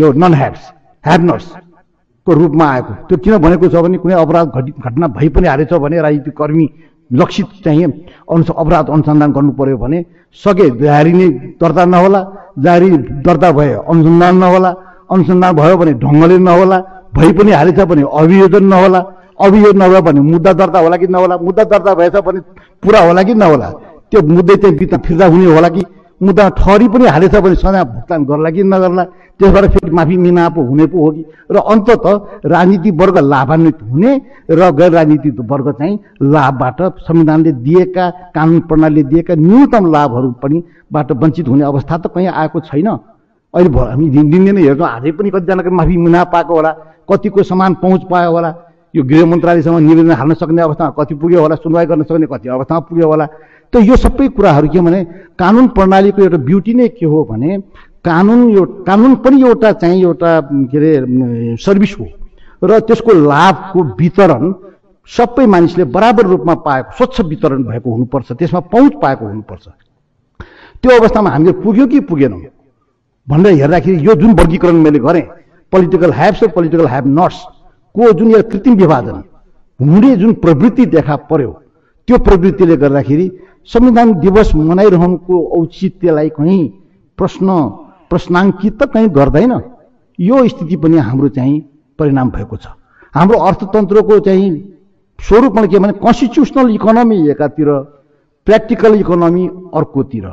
यो 0.00 0.12
नन 0.14 0.34
ह्याड्स 0.34 0.62
ह्याभ 1.04 1.22
नट्सको 1.30 2.32
रूपमा 2.32 2.66
आएको। 2.66 2.92
त्यो 3.08 3.16
किन 3.24 3.36
भनेको 3.44 3.68
छ 3.68 3.82
भने 3.84 3.98
कुनै 3.98 4.14
अपराध 4.16 4.46
घटि 4.50 4.72
घटना 4.78 5.06
भइ 5.16 5.28
पनि 5.34 5.48
हालेछ 5.48 5.72
भने 5.84 6.00
राजनीतिक 6.00 6.36
कर्मी 6.36 6.66
लक्षित 7.10 7.46
चाहिँ 7.64 7.84
अनुस 8.26 8.50
अपराध 8.52 8.90
अनुसन्धान 8.90 9.32
गर्नु 9.32 9.52
पर्यो 9.58 9.76
भने 9.78 9.98
सके 10.44 10.70
जारी 10.78 11.12
नै 11.12 11.28
दर्ता 11.60 11.84
नहोला 11.84 12.20
जारी 12.58 12.88
दर्ता 13.26 13.50
भए 13.58 13.72
अनुसन्धान 13.84 14.36
नहोला 14.36 14.70
अनुसन्धान 15.10 15.52
भयो 15.56 15.76
भने 15.76 15.92
ढङ्गले 16.04 16.38
नहोला 16.48 16.78
भइ 17.14 17.32
पनि 17.32 17.52
हालेछ 17.52 17.80
भने 17.90 18.02
अभियोजन 18.20 18.64
नहोला 18.72 19.00
अभियोग 19.40 19.76
नभए 19.76 20.00
भने 20.00 20.20
मुद्दा 20.22 20.52
दर्ता 20.60 20.78
होला 20.78 20.96
कि 20.96 21.06
नहोला 21.08 21.36
मुद्दा 21.38 21.64
दर्ता 21.72 21.94
भएछ 21.94 22.16
भने 22.26 22.40
पुरा 22.82 23.00
होला 23.06 23.22
कि 23.22 23.34
नहोला 23.34 23.68
त्यो 24.10 24.22
मुद्दै 24.28 24.56
चाहिँ 24.56 24.76
बित्ता 24.78 24.96
फिर्ता 25.06 25.26
हुने 25.26 25.46
होला 25.46 25.68
कि 25.68 25.82
मुद्दा 26.20 26.48
ठहरी 26.58 26.88
पनि 26.88 27.06
हालेछ 27.06 27.34
भने 27.36 27.54
सजाय 27.56 27.84
भुक्तान 27.84 28.24
गर्ला 28.24 28.50
कि 28.50 28.62
नगर्ला? 28.64 29.04
त्यसबाट 29.40 29.64
फेरि 29.72 29.90
माफी 29.92 30.16
मिना 30.16 30.48
पो 30.48 30.62
हुने 30.64 30.86
पो 30.88 30.98
हो 30.98 31.10
कि? 31.12 31.24
र 31.52 31.56
अन्तत 31.56 32.04
राजनीतिक 32.46 32.94
वर्ग 33.00 33.18
लाभान्वित 33.18 33.78
हुने 33.82 34.12
र 34.50 34.70
गैर 34.72 34.92
राजनीतिक 34.92 35.40
वर्ग 35.50 35.70
चाहिँ 35.72 35.98
लाभबाट 36.24 36.80
संविधानले 37.04 37.52
दिएका 37.60 38.08
कानुन 38.34 38.60
प्रणालीले 38.64 39.02
दिएका 39.12 39.34
न्यूनतम 39.36 39.92
लाभहरू 39.92 40.30
पनि 40.42 40.62
बाट 40.92 41.12
वञ्चित 41.12 41.48
हुने 41.48 41.64
अवस्था 41.64 41.96
त 41.98 42.06
कहीँ 42.14 42.26
आएको 42.26 42.60
छैन। 42.60 42.88
अहिले 43.54 43.68
हामी 43.70 44.08
दिन 44.10 44.30
दिनदिनै 44.30 44.62
हेर्छौँ 44.62 44.88
आजै 44.88 45.10
पनि 45.20 45.30
कतिजनाको 45.30 45.70
माफी 45.70 45.96
मुना 45.96 46.24
पाएको 46.32 46.54
होला 46.54 46.70
कतिको 47.10 47.42
समान 47.44 47.74
पहुँच 47.82 48.02
पायो 48.10 48.30
होला। 48.32 48.54
यो 48.94 49.02
गृह 49.04 49.24
मन्त्रालयसँग 49.26 49.78
निवेदन 49.84 50.10
हाल्न 50.16 50.34
सक्ने 50.40 50.62
अवस्थामा 50.62 50.90
कति 50.96 51.14
पुग्यो 51.20 51.40
होला 51.40 51.54
सुनवाई 51.60 51.86
गर्न 51.86 52.02
सक्ने 52.08 52.26
कति 52.26 52.48
अवस्थामा 52.48 52.80
पुग्यो 52.88 53.06
होला। 53.08 53.26
त 53.72 53.82
यो 53.82 53.96
सबै 53.96 54.28
कुराहरू 54.36 54.68
के 54.68 54.80
भने 54.80 55.04
कानुन 55.38 55.66
प्रणालीको 55.76 56.22
एउटा 56.22 56.38
ब्युटी 56.48 56.74
नै 56.74 56.88
के 56.88 57.06
हो 57.06 57.24
भने 57.30 57.58
कानुन 58.04 58.50
यो 58.50 58.64
कानुन 58.86 59.14
पनि 59.24 59.42
एउटा 59.42 59.72
चाहिँ 59.82 60.02
एउटा 60.02 60.30
के 60.70 60.76
अरे 60.78 61.56
सर्भिस 61.60 61.94
हो। 62.00 62.06
र 62.62 62.78
त्यसको 62.80 63.12
लाभको 63.12 63.82
वितरण 64.00 64.52
सबै 65.08 65.46
मानिसले 65.46 65.84
बराबर 65.96 66.26
रूपमा 66.26 66.54
पाएको 66.66 66.96
स्वच्छ 66.96 67.20
वितरण 67.30 67.62
भएको 67.64 67.90
हुनुपर्छ 67.90 68.32
त्यसमा 68.32 68.60
पहुँच 68.72 68.92
पाएको 69.02 69.26
हुनुपर्छ। 69.26 69.66
त्यो 70.82 70.98
अवस्थामा 70.98 71.30
हामीले 71.30 71.52
पुग्यो 71.62 71.86
कि 71.86 72.00
पुगेनौँ? 72.08 72.40
भनेर 73.26 73.52
हेर्दाखेरि 73.52 74.06
यो 74.06 74.14
जुन 74.14 74.32
वर्गीकरण 74.38 74.76
मैले 74.82 74.98
गरेँ 74.98 75.22
पोलिटिकल 75.72 76.12
ह्याब्स 76.12 76.42
र 76.42 76.48
पोलिटिकल 76.54 76.86
ह्याभ 76.86 77.06
नट्सको 77.18 78.12
जुन 78.18 78.30
यो 78.30 78.42
कृत्रिम 78.50 78.74
विभाजन 78.76 79.22
हुने 79.80 80.16
जुन 80.16 80.32
प्रवृत्ति 80.42 80.86
देखा 80.86 81.16
पर्यो 81.30 81.50
त्यो 82.08 82.18
प्रवृत्तिले 82.18 82.76
गर्दाखेरि 82.76 83.26
संविधान 83.70 84.14
दिवस 84.20 84.54
मनाइरहनुको 84.54 85.36
औचित्यलाई 85.60 86.28
कहीँ 86.38 86.66
प्रश्न 87.18 87.48
प्रश्नाङ्कित 88.10 88.82
त 88.82 88.86
कहीँ 88.94 89.08
गर्दैन। 89.10 89.52
यो 90.18 90.46
स्थिति 90.48 90.76
पनि 90.76 90.96
हाम्रो 90.98 91.28
चाहिँ 91.28 91.60
परिणाम 91.98 92.30
भएको 92.30 92.56
छ। 92.56 92.66
हाम्रो 93.14 93.38
अर्थतन्त्रको 93.38 94.18
चाहिँ 94.20 94.50
स्वरूपमा 95.18 95.66
के 95.66 95.78
भने 95.78 95.92
कन्स्टिट्युसनल 95.98 96.74
इकोनोमी 96.74 97.16
एकातिर 97.30 97.68
प्र्याक्टिकल 98.46 98.94
इकोनोमी 99.00 99.46
अर्कोतिर। 99.74 100.26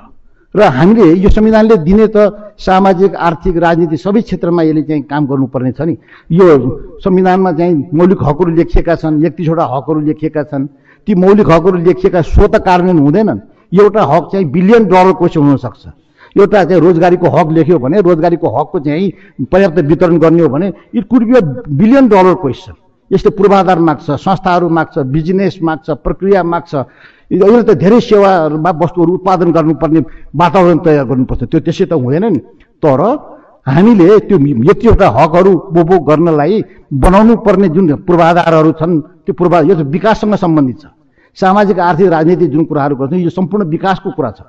र 0.56 0.62
हामीले 0.62 1.06
यो 1.18 1.30
संविधानले 1.30 1.76
दिने 1.82 2.08
त 2.14 2.54
सामाजिक 2.62 3.16
आर्थिक 3.18 3.58
राजनीति 3.58 3.98
सबै 3.98 4.22
क्षेत्रमा 4.22 4.62
यसले 4.64 4.82
चाहिँ 4.84 5.04
काम 5.10 5.26
गर्नुपर्ने 5.26 5.72
छ 5.72 5.82
नि। 5.82 5.98
यो 6.30 6.46
संविधानमा 7.02 7.52
चाहिँ 7.58 7.90
मौलिक 7.90 8.20
हकहरू 8.22 8.52
लेखिएका 8.56 8.96
छन् 8.96 9.26
एकतिसवटा 9.26 9.66
हकहरू 9.66 10.00
लेखिएका 10.00 10.44
छन्। 10.44 10.68
ती 11.08 11.16
मौलिक 11.16 11.50
हकहरू 11.52 11.78
लेखिएका 11.78 12.22
स्वत 12.24 12.56
कार्यान्वयन 12.66 13.00
हुँदैनन्। 13.00 13.40
एउटा 13.74 14.02
हक 14.04 14.24
चाहिँ 14.32 14.46
बिलियन 14.52 14.86
डलर 14.86 15.12
क्वेसन 15.20 15.42
हुनसक्छ। 15.42 15.84
एउटा 16.38 16.64
चाहिँ 16.64 16.82
रोजगारीको 16.82 17.28
हक 17.30 17.52
लेख्यो 17.52 17.78
भने 17.80 18.02
रोजगारीको 18.02 18.48
हकको 18.58 18.80
चाहिँ 18.80 19.46
पर्याप्त 19.52 19.80
वितरण 19.86 20.18
गर्ने 20.18 20.42
हो 20.42 20.50
भने 20.50 20.72
it 20.94 21.04
could 21.08 21.24
be 21.24 21.34
a 21.38 21.42
billion 21.70 22.08
dollar 22.10 22.34
question 22.42 22.74
यस्तो 23.12 23.30
पूर्वाधार 23.30 23.80
माग्छ 23.80 24.12
संस्थाहरू 24.18 24.70
माग्छ 24.70 24.98
बिजनेस 25.14 25.60
माग्छ 25.62 25.90
प्रक्रिया 26.02 26.44
माग्छ। 26.44 26.74
अहिले 26.74 27.62
त 27.64 27.78
धेरै 27.78 28.00
सेवाहरूमा 28.02 28.72
वस्तुहरू 28.82 29.14
उत्पादन 29.14 29.52
गर्नुपर्ने 29.52 30.02
वातावरण 30.34 30.78
तयार 30.86 31.06
गर्नुपर्छ। 31.06 31.44
त्यो 31.44 31.60
त्यसै 31.60 31.86
त 31.86 31.94
हुँदैन 31.94 32.26
नि 32.26 32.40
तर 32.82 33.02
हामीले 33.68 34.20
त्यो 34.28 34.38
यतिवटा 34.70 35.08
हकहरू 35.18 35.52
उपभोग 35.72 36.02
गर्नलाई 36.08 36.64
बनाउनु 36.94 37.36
पर्ने 37.46 37.68
जुन 37.70 37.96
पूर्वाधारहरू 38.04 38.72
छन् 38.76 39.00
त्यो 39.24 39.34
पूर्वा 39.34 39.60
यो 39.72 39.76
विकाससँग 39.88 40.36
सम्बन्धित 40.36 40.80
छ। 40.82 40.86
सामाजिक 41.38 41.80
आर्थिक 41.80 42.08
राजनीतिक 42.08 42.50
जुन 42.52 42.64
कुराहरू 42.66 42.96
गर्छौँ 42.96 43.20
यो 43.20 43.30
सम्पूर्ण 43.30 43.64
विकासको 43.66 44.12
कुरा 44.12 44.32
छ। 44.32 44.42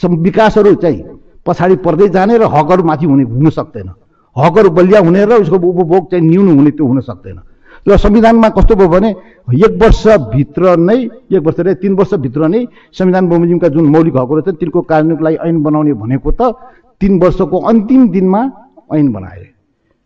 विकासहरू 0.00 0.74
चाहिँ 0.80 1.04
पछाडि 1.46 1.76
पर्दै 1.84 2.08
जाने 2.08 2.38
र 2.38 2.48
हकहरू 2.48 2.82
माथि 2.82 3.06
हुने 3.06 3.24
हुन 3.28 3.50
सक्दैन। 3.50 3.88
हकहरू 4.36 4.70
बलिया 4.70 5.00
हुने 5.04 5.24
र 5.24 5.32
उसको 5.44 5.56
उपभोग 5.56 6.10
चाहिँ 6.10 6.24
न्यून 6.24 6.48
हुने 6.56 6.70
त्यो 6.72 6.86
हुन 6.86 7.00
सक्दैन। 7.02 7.38
र 7.84 7.96
संविधानमा 7.98 8.48
कस्तो 8.56 8.74
भयो 8.74 8.88
भने 8.88 9.10
एक 9.52 9.72
वर्षभित्र 9.82 10.76
नै 10.78 10.96
एक 11.28 11.42
वर्ष 11.44 11.60
रे 11.60 11.74
तिन 11.76 11.92
वर्षभित्र 12.00 12.48
नै 12.48 12.64
संविधान 12.94 13.28
बमोजिमका 13.28 13.68
जुन 13.68 13.84
मौलिक 13.92 14.16
हकहरू 14.16 14.40
छन् 14.40 14.56
तिनको 14.56 14.80
कार्यान्वयनको 14.80 15.24
लागि 15.24 15.36
ऐन 15.44 15.62
बनाउने 15.62 15.92
भनेको 15.92 16.30
त 16.32 16.56
तिन 17.00 17.18
वर्षको 17.20 17.58
अन्तिम 17.68 18.08
दिनमा 18.08 18.42
ऐन 18.94 19.12
बनाए। 19.12 19.48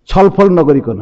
छलफल 0.09 0.49
नगरिकन। 0.59 1.01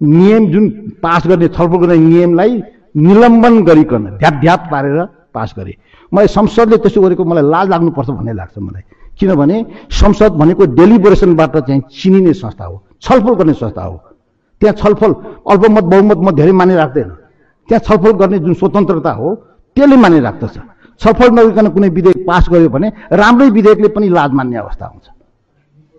नियम 0.00 0.46
जुन 0.52 0.68
पास 1.02 1.26
गर्ने 1.26 1.48
छलफल 1.48 1.78
गर्ने 1.82 1.96
नियमलाई 1.98 2.62
निलम्बन 2.96 3.62
गरिकन 3.64 4.04
ध्याप 4.18 4.34
ध्याप 4.40 4.68
पारेर 4.70 4.98
पास 5.34 5.54
गरे। 5.58 5.74
मलाई 6.12 6.26
संसदले 6.28 6.76
त्यसो 6.76 7.00
गरेको 7.00 7.24
मलाई 7.24 7.44
लाज 7.50 7.68
लाग्नुपर्छ 7.68 8.10
भन्ने 8.10 8.32
लाग्छ 8.32 8.58
मलाई। 8.58 8.82
किनभने 9.18 9.56
संसद 9.92 10.32
भनेको 10.40 10.64
डेलिबरेसनबाट 10.74 11.56
चाहिँ 11.58 11.80
चिनिने 11.92 12.32
संस्था 12.34 12.64
हो 12.64 12.76
छलफल 13.00 13.34
गर्ने 13.34 13.54
संस्था 13.54 13.82
हो। 13.82 13.96
त्यहाँ 14.60 14.74
छलफल 14.76 15.12
अल्पमत 15.50 15.84
बहुमत 15.84 16.18
म 16.18 16.30
धेरै 16.36 16.52
माने 16.52 16.74
राख्दैन 16.76 17.08
त्यहाँ 17.68 17.80
छलफल 17.86 18.12
गर्ने 18.20 18.38
जुन 18.38 18.54
स्वतन्त्रता 18.54 19.12
हो 19.12 19.34
त्यसले 19.76 19.96
माने 19.96 20.20
राख्दछ 20.20 20.54
छलफल 21.00 21.30
नगरिकन 21.30 21.68
कुनै 21.70 21.88
विधेयक 21.88 22.26
पास 22.26 22.48
गर्यो 22.50 22.68
भने 22.68 22.88
राम्रै 23.12 23.48
विधेयकले 23.50 23.88
पनि 23.88 24.08
लाज 24.08 24.30
मान्ने 24.32 24.56
अवस्था 24.58 24.86
हुन्छ। 24.86 25.06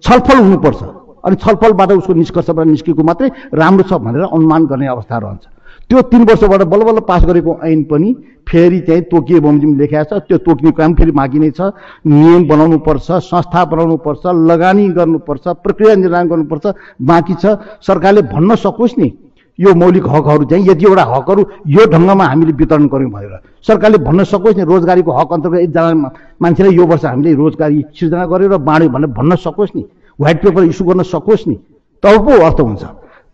छलफल 0.03 0.37
हुनुपर्छ। 0.37 0.81
अनि 1.23 1.35
छलफलबाट 1.35 1.91
उसको 1.91 2.13
निष्कर्षबाट 2.13 2.67
निस्केको 2.67 3.03
मात्रै 3.03 3.29
राम्रो 3.53 3.83
छ 3.83 3.93
भनेर 3.95 4.23
अनुमान 4.23 4.65
गर्ने 4.65 4.87
अवस्था 4.87 5.17
रहन्छ। 5.17 5.45
त्यो 5.89 6.01
तिन 6.11 6.23
वर्षबाट 6.23 6.61
बल्ल 6.63 6.83
बल्ल 6.83 6.99
पास 7.07 7.23
गरेको 7.25 7.59
ऐन 7.63 7.83
पनि 7.85 8.13
फेरि 8.47 8.79
चाहिँ 8.87 9.01
तोकिए 9.11 9.39
बमोजिम 9.39 9.77
लेखाएको 9.79 10.19
छ। 10.19 10.23
त्यो 10.27 10.37
तोक्ने 10.37 10.71
काम 10.71 10.93
फेरि 10.95 11.11
बाँकी 11.11 11.39
नै 11.39 11.51
छ। 11.51 11.71
नियम 12.05 12.47
बनाउनु 12.47 12.77
पर्छ 12.87 13.07
संस्था 13.23 13.65
बनाउनु 13.65 13.97
पर्छ 13.99 14.23
लगानी 14.47 14.87
गर्नुपर्छ 14.89 15.47
प्रक्रिया 15.63 15.95
निर्माण 15.95 16.27
गर्नुपर्छ 16.27 16.65
बाँकी 17.01 17.33
छ। 17.35 17.45
सरकारले 17.83 18.21
भन्न 18.31 18.55
सकोस् 18.55 18.97
नि 18.97 19.11
यो 19.59 19.73
मौलिक 19.75 20.05
हकहरू 20.07 20.45
चाहिँ 20.49 20.67
यतिवटा 20.67 21.03
हकहरू 21.05 21.41
यो 21.67 21.85
ढङ्गमा 21.91 22.25
हामीले 22.25 22.53
वितरण 22.53 22.87
गऱ्यौँ 22.87 23.11
भनेर। 23.11 23.33
सरकारले 23.67 23.97
भन्न 24.01 24.23
सकोस् 24.23 24.57
नि 24.57 24.63
रोजगारीको 24.63 25.11
हक 25.11 25.33
अन्तर्गत 25.33 25.59
एकजना 25.59 26.11
मान्छेलाई 26.41 26.73
यो 26.73 26.85
वर्ष 26.85 27.05
हामीले 27.05 27.33
रोजगारी 27.33 27.83
सिर्जना 27.93 28.25
गऱ्यौँ 28.25 28.51
र 28.51 28.57
बाँड्यौँ 28.59 28.91
भनेर 28.91 29.11
भन्न 29.13 29.35
सकोस् 29.35 29.75
नि। 29.75 29.83
व्हाइट 30.23 30.41
पेपर 30.41 30.63
इस्यु 30.63 30.87
गर्न 30.87 31.03
सकोस् 31.03 31.47
नि। 31.47 31.55
तब 32.03 32.15
पो 32.25 32.31
अर्थ 32.45 32.59
हुन्छ। 32.59 32.83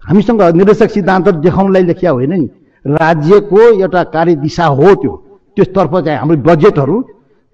हामीसँग 0.03 0.41
निर्देशक 0.57 0.89
सिद्धान्त 0.89 1.27
देखाउनलाई 1.45 1.83
लेखिया 1.83 2.11
होइन 2.11 2.33
नि। 2.33 2.47
राज्यको 2.85 3.61
एउटा 3.79 4.03
कार्यदिशा 4.15 4.65
हो 4.77 4.93
त्यो। 4.95 5.13
त्यसतर्फ 5.57 5.93
चाहिँ 6.05 6.19
हाम्रो 6.19 6.37
बजेटहरू 6.43 6.95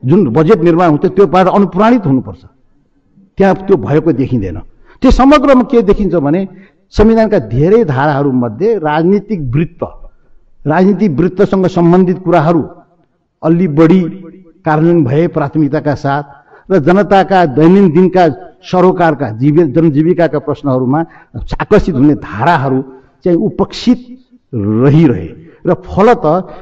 जुन 0.04 0.20
बजेट 0.30 0.60
निर्माण 0.62 0.89
हुन्छ 0.89 1.06
त्योबाट 1.15 1.48
अनुप्राणित 1.50 2.06
हुनुपर्छ। 2.06 2.42
त्यहाँ 3.38 3.56
त्यो 3.68 3.75
भएको 3.77 4.12
देखिँदैन। 4.12 4.58
त्यो 5.01 5.12
समग्रमा 5.12 5.63
के 5.63 5.82
देखिन्छ 5.82 6.15
भने 6.15 6.48
संविधानका 6.94 7.39
धेरै 7.50 7.84
धाराहरूमध्ये 7.86 8.77
राजनीतिक 8.80 9.39
वृत्त 9.54 9.82
राजनीतिक 10.65 11.12
वृत्तसँग 11.12 11.65
सम्बन्धित 11.68 12.20
कुराहरू 12.24 12.62
अलि 13.44 13.68
बढी 13.70 14.01
कार्यान्वयन 14.65 15.04
भए 15.04 15.27
प्राथमिकताका 15.27 15.96
साथ 15.96 16.24
र 16.72 16.80
जनताका 16.80 17.46
दैनन्दिनका 17.58 18.24
सरोकारका 18.65 19.29
जीवि 19.39 19.63
जनजीविकाका 19.72 20.39
प्रश्नहरूमा 20.39 21.00
आकर्षित 21.62 21.95
हुने 21.95 22.15
धाराहरू 22.17 22.81
चाहिँ 23.24 23.38
उपेक्षित 23.39 24.00
रहिरहे। 24.53 25.27
र 25.65 25.74
फलत 25.81 26.22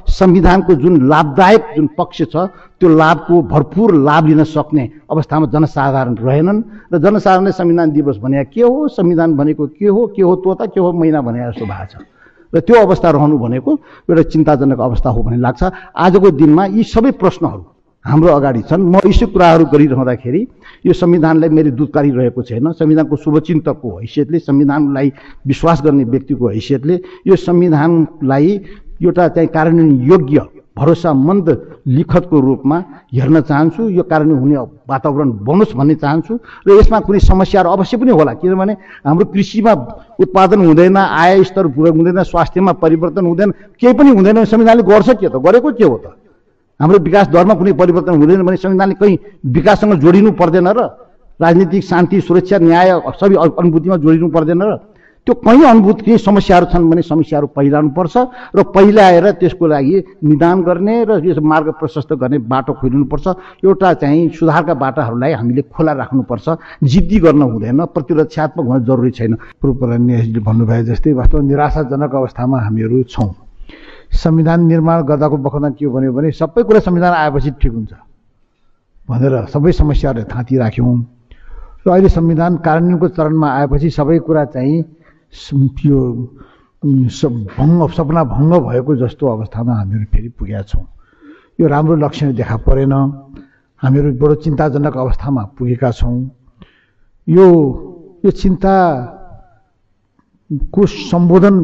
संविधानको 0.09 0.73
जुन 0.79 1.07
लाभदायक 1.09 1.63
जुन 1.75 1.87
पक्ष 1.97 2.21
छ 2.31 2.35
त्यो 2.79 2.89
लाभको 2.89 3.41
भरपुर 3.51 3.95
लाभ 3.99 4.27
लिन 4.27 4.43
सक्ने 4.47 4.89
अवस्थामा 5.11 5.45
जनसाधारण 5.51 6.15
रहेनन्। 6.15 6.61
र 6.93 6.97
जनसाधारणले 7.03 7.51
संविधान 7.51 7.91
दिवस 7.91 8.17
भने 8.23 8.43
के 8.47 8.61
हो? 8.61 8.87
संविधान 8.87 9.35
भनेको 9.35 9.67
के 9.67 9.87
हो? 9.87 10.07
के 10.15 10.21
हो 10.21 10.35
तोता? 10.35 10.65
के 10.71 10.79
हो 10.79 10.91
महिना 10.91 11.21
भने 11.21 11.39
जस्तो 11.51 11.65
भएको 11.65 11.85
छ। 11.91 12.05
र 12.53 12.59
त्यो 12.63 12.75
अवस्था 12.79 13.09
रहनु 13.11 13.37
भनेको 13.37 13.71
एउटा 14.07 14.23
चिन्ताजनक 14.23 14.79
अवस्था 14.79 15.09
हो 15.09 15.23
भन्ने 15.23 15.37
लाग्छ। 15.37 15.63
आजको 15.95 16.31
दिनमा 16.31 16.65
यी 16.71 16.83
सबै 16.85 17.11
प्रश्नहरू 17.19 17.63
हाम्रो 18.05 18.29
अगाडि 18.29 18.61
छन्। 18.71 18.81
म 18.83 18.99
यस्तो 19.03 19.27
कुराहरू 19.27 19.65
गरिरहँदाखेरि 19.67 20.41
यो 20.85 20.93
संविधानलाई 20.93 21.49
मेरो 21.49 21.71
दुधकारी 21.71 22.11
रहेको 22.11 22.41
छैन। 22.43 22.71
संविधानको 22.71 23.15
शुभचिन्तकको 23.15 23.89
हैसियतले 23.99 24.39
संविधानलाई 24.39 25.11
विश्वास 25.47 25.81
गर्ने 25.83 26.03
व्यक्तिको 26.03 26.47
हैसियतले 26.47 26.99
यो 27.27 27.35
संविधानलाई 27.35 28.49
एउटा 29.03 29.27
चाहिँ 29.27 29.49
कार्यान्वयन 29.49 30.01
योग्य 30.11 30.41
भरोसामन्द 30.77 31.49
लिखतको 31.87 32.39
रूपमा 32.39 32.77
हेर्न 33.13 33.41
चाहन्छु। 33.41 33.89
यो 33.89 34.03
कारणले 34.03 34.33
हुने 34.33 34.57
वातावरण 34.89 35.31
बनोस् 35.45 35.75
भन्ने 35.77 35.95
चाहन्छु 35.95 36.33
र 36.67 36.79
यसमा 36.79 36.99
कुनै 37.05 37.19
समस्याहरू 37.21 37.69
अवश्य 37.69 37.97
पनि 37.97 38.11
होला 38.11 38.33
किनभने 38.41 38.73
हाम्रो 39.05 39.25
कृषिमा 39.29 39.73
उत्पादन 40.17 40.65
हुँदैन 40.65 40.97
आय 40.97 41.43
स्तर 41.43 41.65
हुँदैन 41.77 42.23
स्वास्थ्यमा 42.23 42.71
परिवर्तन 42.81 43.25
हुँदैन 43.25 43.51
केही 43.77 43.93
पनि 43.93 44.09
हुँदैन। 44.09 44.45
संविधानले 44.45 44.83
गर्छ 44.83 45.09
के 45.21 45.29
त? 45.29 45.35
गरेको 45.37 45.71
के 45.77 45.83
हो 45.83 45.97
त? 45.97 46.17
हाम्रो 46.79 46.99
विकास 46.99 47.27
दरमा 47.29 47.53
कुनै 47.53 47.73
परिवर्तन 47.73 48.13
हुँदैन 48.17 48.41
भने 48.43 48.57
संविधानले 48.57 48.95
कहीँ 48.95 49.17
विकाससँग 49.53 49.93
जोडिनु 50.01 50.31
पर्दैन 50.33 50.67
र 50.67 50.79
राजनीतिक 51.39 51.83
शान्ति 51.83 52.21
सुरक्षा 52.21 52.57
न्याय 52.59 52.89
सबै 53.19 53.35
अनुभूतिमा 53.35 53.97
जोडिनु 53.97 54.29
पर्दैन 54.29 54.61
र 54.63 54.77
त्यो 55.27 55.33
कहीँ 55.39 55.63
अनुभूति 55.63 56.17
समस्याहरू 56.19 56.65
छन् 56.67 56.89
भने 56.89 57.01
समस्याहरू 57.01 57.47
पहिलाउनुपर्छ 57.55 58.15
र 58.55 58.63
पहिलाएर 58.75 59.31
त्यसको 59.39 59.67
लागि 59.67 60.03
निदान 60.19 60.61
गर्ने 60.63 60.95
र 61.07 61.21
यस 61.23 61.37
मार्ग 61.39 61.69
प्रशस्त 61.79 62.13
गर्ने 62.19 62.37
बाटो 62.43 62.73
खोलिनुपर्छ 62.75 63.25
एउटा 63.63 63.93
चाहिँ 64.03 64.29
सुधारका 64.35 64.73
बाटाहरूलाई 64.73 65.31
हामीले 65.31 65.61
खोला 65.71 65.91
राख्नुपर्छ। 65.95 66.45
जिद्दी 66.83 67.19
गर्न 67.23 67.41
हुँदैन 67.41 67.85
प्रतिरक्षात्मक 67.95 68.65
हुन 68.67 68.83
जरुरी 68.83 69.11
छैन। 69.11 69.33
पूर्व 69.61 69.73
भन्नुभयो 70.43 70.83
जस्तै 70.91 71.13
वास्तव 71.13 71.41
निराशाजनक 71.41 72.15
अवस्थामा 72.15 72.57
हामीहरू 72.59 73.03
छौँ। 73.07 73.31
संविधान 74.13 74.59
निर्माण 74.67 75.01
गर्दाको 75.09 75.37
बखतमा 75.37 75.69
के 75.77 75.87
भन्यो 75.87 76.11
भने 76.13 76.31
सबै 76.31 76.63
कुरा 76.63 76.79
संविधान 76.79 77.13
आएपछि 77.13 77.51
ठिक 77.61 77.73
हुन्छ। 77.73 77.93
भनेर 79.09 79.33
सबै 79.53 79.71
समस्याहरू 79.71 80.23
थाँती 80.31 80.57
राख्यौँ। 80.57 80.95
र 81.85 81.89
अहिले 81.91 82.09
संविधान 82.09 82.57
कार्यान्वयनको 82.63 83.07
चरणमा 83.17 83.47
आएपछि 83.59 83.89
सबै 83.89 84.19
कुरा 84.27 84.43
चाहिँ 84.55 84.77
यो 85.85 85.99
भङ्ग 87.57 87.81
सपना 87.91 88.21
भङ्ग 88.23 88.53
भएको 88.67 88.91
जस्तो 89.03 89.23
अवस्थामा 89.27 89.73
हामीहरू 89.73 90.05
फेरि 90.11 90.29
पुगेका 90.39 90.61
छौँ। 90.69 90.85
यो 91.59 91.67
राम्रो 91.67 91.95
लक्षण 91.95 92.27
देखा 92.35 92.57
परेन। 92.63 92.93
हामीहरू 93.83 94.09
बडो 94.19 94.35
चिन्ताजनक 94.43 94.95
अवस्थामा 94.97 95.43
पुगेका 95.57 95.89
छौँ। 95.91 96.17
यो 97.27 97.45
यो 98.25 98.31
चिन्ताको 98.31 99.21
सम्बोधन 100.85 101.55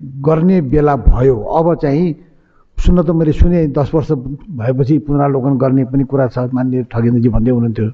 गर्ने 0.00 0.60
बेला 0.72 0.94
भयो। 0.96 1.36
अब 1.36 1.74
चाहिँ 1.82 2.14
सुन्न 2.78 3.02
त 3.02 3.10
मैले 3.10 3.32
सुने 3.32 3.66
दस 3.72 3.90
वर्ष 3.94 4.10
भएपछि 4.12 4.98
पुनरावलोकन 5.08 5.56
गर्ने 5.58 5.84
पनि 5.88 6.04
कुरा 6.04 6.26
छ 6.28 6.38
मान्य 6.52 6.82
ठगेन्द्रजी 6.92 7.28
भन्दै 7.28 7.50
हुनुहुन्थ्यो। 7.50 7.88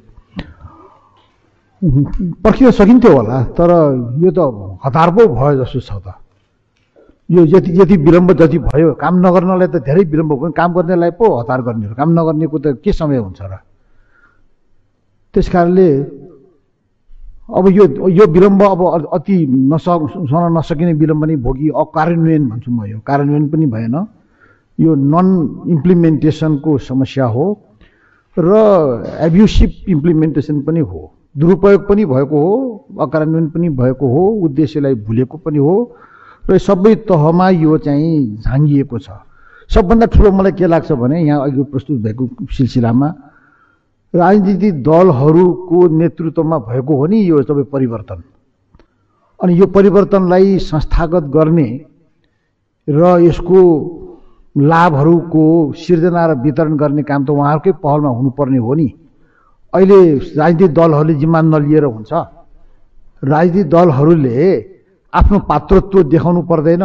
पर्खिन 2.43 2.71
सकिन्थ्यो 2.71 3.13
होला 3.13 3.37
तर 3.59 3.71
यो 4.23 4.31
त 4.31 4.41
हतार 4.85 5.09
पो 5.15 5.23
भयो 5.35 5.65
जस्तो 5.65 5.81
छ 5.81 5.91
त। 6.03 6.15
यो 7.31 7.45
यति 7.47 7.71
यति 7.81 7.97
विलम्ब 7.97 8.33
जति 8.39 8.59
भयो 8.59 8.93
काम 8.99 9.15
नगर्नलाई 9.27 9.69
त 9.71 9.77
धेरै 9.87 10.03
विलम्ब 10.11 10.33
भयो 10.35 10.51
काम 10.59 10.71
गर्नेलाई 10.75 11.11
पो 11.19 11.27
हतार 11.39 11.61
गर्ने 11.63 11.95
काम 11.95 12.09
नगर्नेको 12.19 12.59
त 12.59 12.67
के 12.83 12.93
समय 12.93 13.19
हुन्छ 13.19 13.41
र? 13.43 13.63
त्यस 15.35 15.49
कारणले 15.49 15.89
अब 17.49 17.69
यो 17.69 17.85
यो 18.09 18.27
विलम्ब 18.27 18.63
अब 18.63 19.09
अति 19.13 19.37
नसक 19.51 20.07
सहन 20.31 20.57
नसकिने 20.59 20.93
विलम्ब 20.95 21.25
नै 21.25 21.37
भोगी 21.37 21.69
अकार्यान्वयन 21.69 22.49
भन्छु 22.49 22.71
म 22.71 22.85
यो। 22.87 22.99
कार्यान्वयन 23.07 23.49
पनि 23.49 23.67
भएन। 23.67 23.97
यो 24.79 24.95
नन 24.95 25.27
इम्प्लिमेन्टेसनको 25.69 26.79
समस्या 26.79 27.25
हो 27.35 27.47
र 28.37 28.51
एब्युसिभ 29.21 29.71
इम्प्लिमेन्टेसन 29.89 30.61
पनि 30.63 30.81
हो। 30.81 31.01
दुरुपयोग 31.37 31.89
पनि 31.89 32.05
भएको 32.05 32.37
हो 32.41 32.55
अकार्यान्वयन 33.01 33.49
पनि 33.51 33.69
भएको 33.69 34.07
हो 34.07 34.23
उद्देश्यलाई 34.47 34.95
भुलेको 34.95 35.37
पनि 35.39 35.59
हो 35.59 35.75
र 36.51 36.59
सबै 36.59 36.95
तहमा 37.11 37.49
यो 37.51 37.79
चाहिँ 37.79 38.37
झाँगिएको 38.39 38.99
छ। 38.99 39.11
सबभन्दा 39.71 40.07
ठुलो 40.07 40.31
मलाई 40.33 40.53
के 40.53 40.67
लाग्छ 40.67 40.93
भने 40.93 41.21
यहाँ 41.23 41.41
अघि 41.43 41.63
प्रस्तुत 41.63 42.01
भएको 42.01 42.29
सिलसिलामा 42.53 43.09
राजनीतिक 44.15 44.83
दलहरूको 44.83 45.89
नेतृत्वमा 45.89 46.59
भएको 46.59 46.97
हो 46.97 47.07
नि 47.07 47.19
यो 47.25 47.43
सबै 47.43 47.63
परिवर्तन। 47.73 48.23
अनि 49.41 49.53
यो 49.59 49.67
परिवर्तनलाई 49.67 50.59
संस्थागत 50.59 51.25
गर्ने 51.33 51.69
र 52.89 53.19
यसको 53.25 53.61
लाभहरूको 54.57 55.45
सिर्जना 55.73 56.27
र 56.27 56.33
वितरण 56.45 56.77
गर्ने 56.77 57.03
काम 57.03 57.25
त 57.25 57.31
उहाँहरूकै 57.31 57.73
पहलमा 57.73 58.09
हुनुपर्ने 58.09 58.59
हो 58.59 58.75
नि। 58.75 58.89
अहिले 59.73 59.99
राजनीतिक 60.37 60.75
दलहरूले 60.75 61.15
जिम्मा 61.15 61.41
नलिएर 61.41 61.85
हुन्छ। 61.85 62.13
राजनीतिक 63.25 63.71
दलहरूले 63.71 64.39
आफ्नो 65.13 65.39
पात्रत्व 65.49 66.03
देखाउनु 66.03 66.43
पर्दैन। 66.43 66.85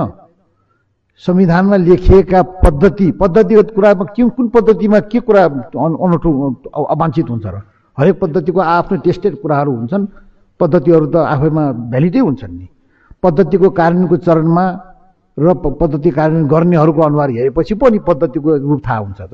संविधानमा 1.23 1.75
लेखिएका 1.77 2.41
पद्धति 2.63 3.11
पद्धतिगत 3.21 3.71
कुरामा 3.75 4.05
के 4.15 4.29
कुन 4.29 4.47
पद्धतिमा 4.49 4.99
के 5.09 5.19
कुरा 5.19 5.43
अनौठो 5.43 6.29
अवाञ्छित 6.85 7.29
हुन्छ 7.29 7.45
र? 7.45 7.61
हरेक 7.97 8.19
पद्धतिको 8.21 8.59
आफ्नो 8.61 8.97
टेस्टेड 9.01 9.41
कुराहरू 9.41 9.71
हुन्छन् 9.75 10.05
पद्धतिहरू 10.59 11.05
त 11.09 11.15
आफैमा 11.17 11.63
भ्यालिडै 11.89 12.19
हुन्छन् 12.19 12.53
नि। 12.53 12.67
पद्धतिको 13.23 13.69
कार्यान्वयनको 13.69 14.17
चरणमा 14.27 14.65
र 15.37 15.53
पद्धति 15.57 16.09
कार्यान्वयन 16.09 16.47
गर्नेहरूको 16.53 17.01
अनुहार 17.01 17.29
हेरेपछि 17.29 17.73
पो 17.81 17.89
नि 17.89 17.99
पद्धतिको 18.05 18.49
रूप 18.69 18.81
थाहा 18.85 18.97
हुन्छ 18.97 19.21
त। 19.21 19.33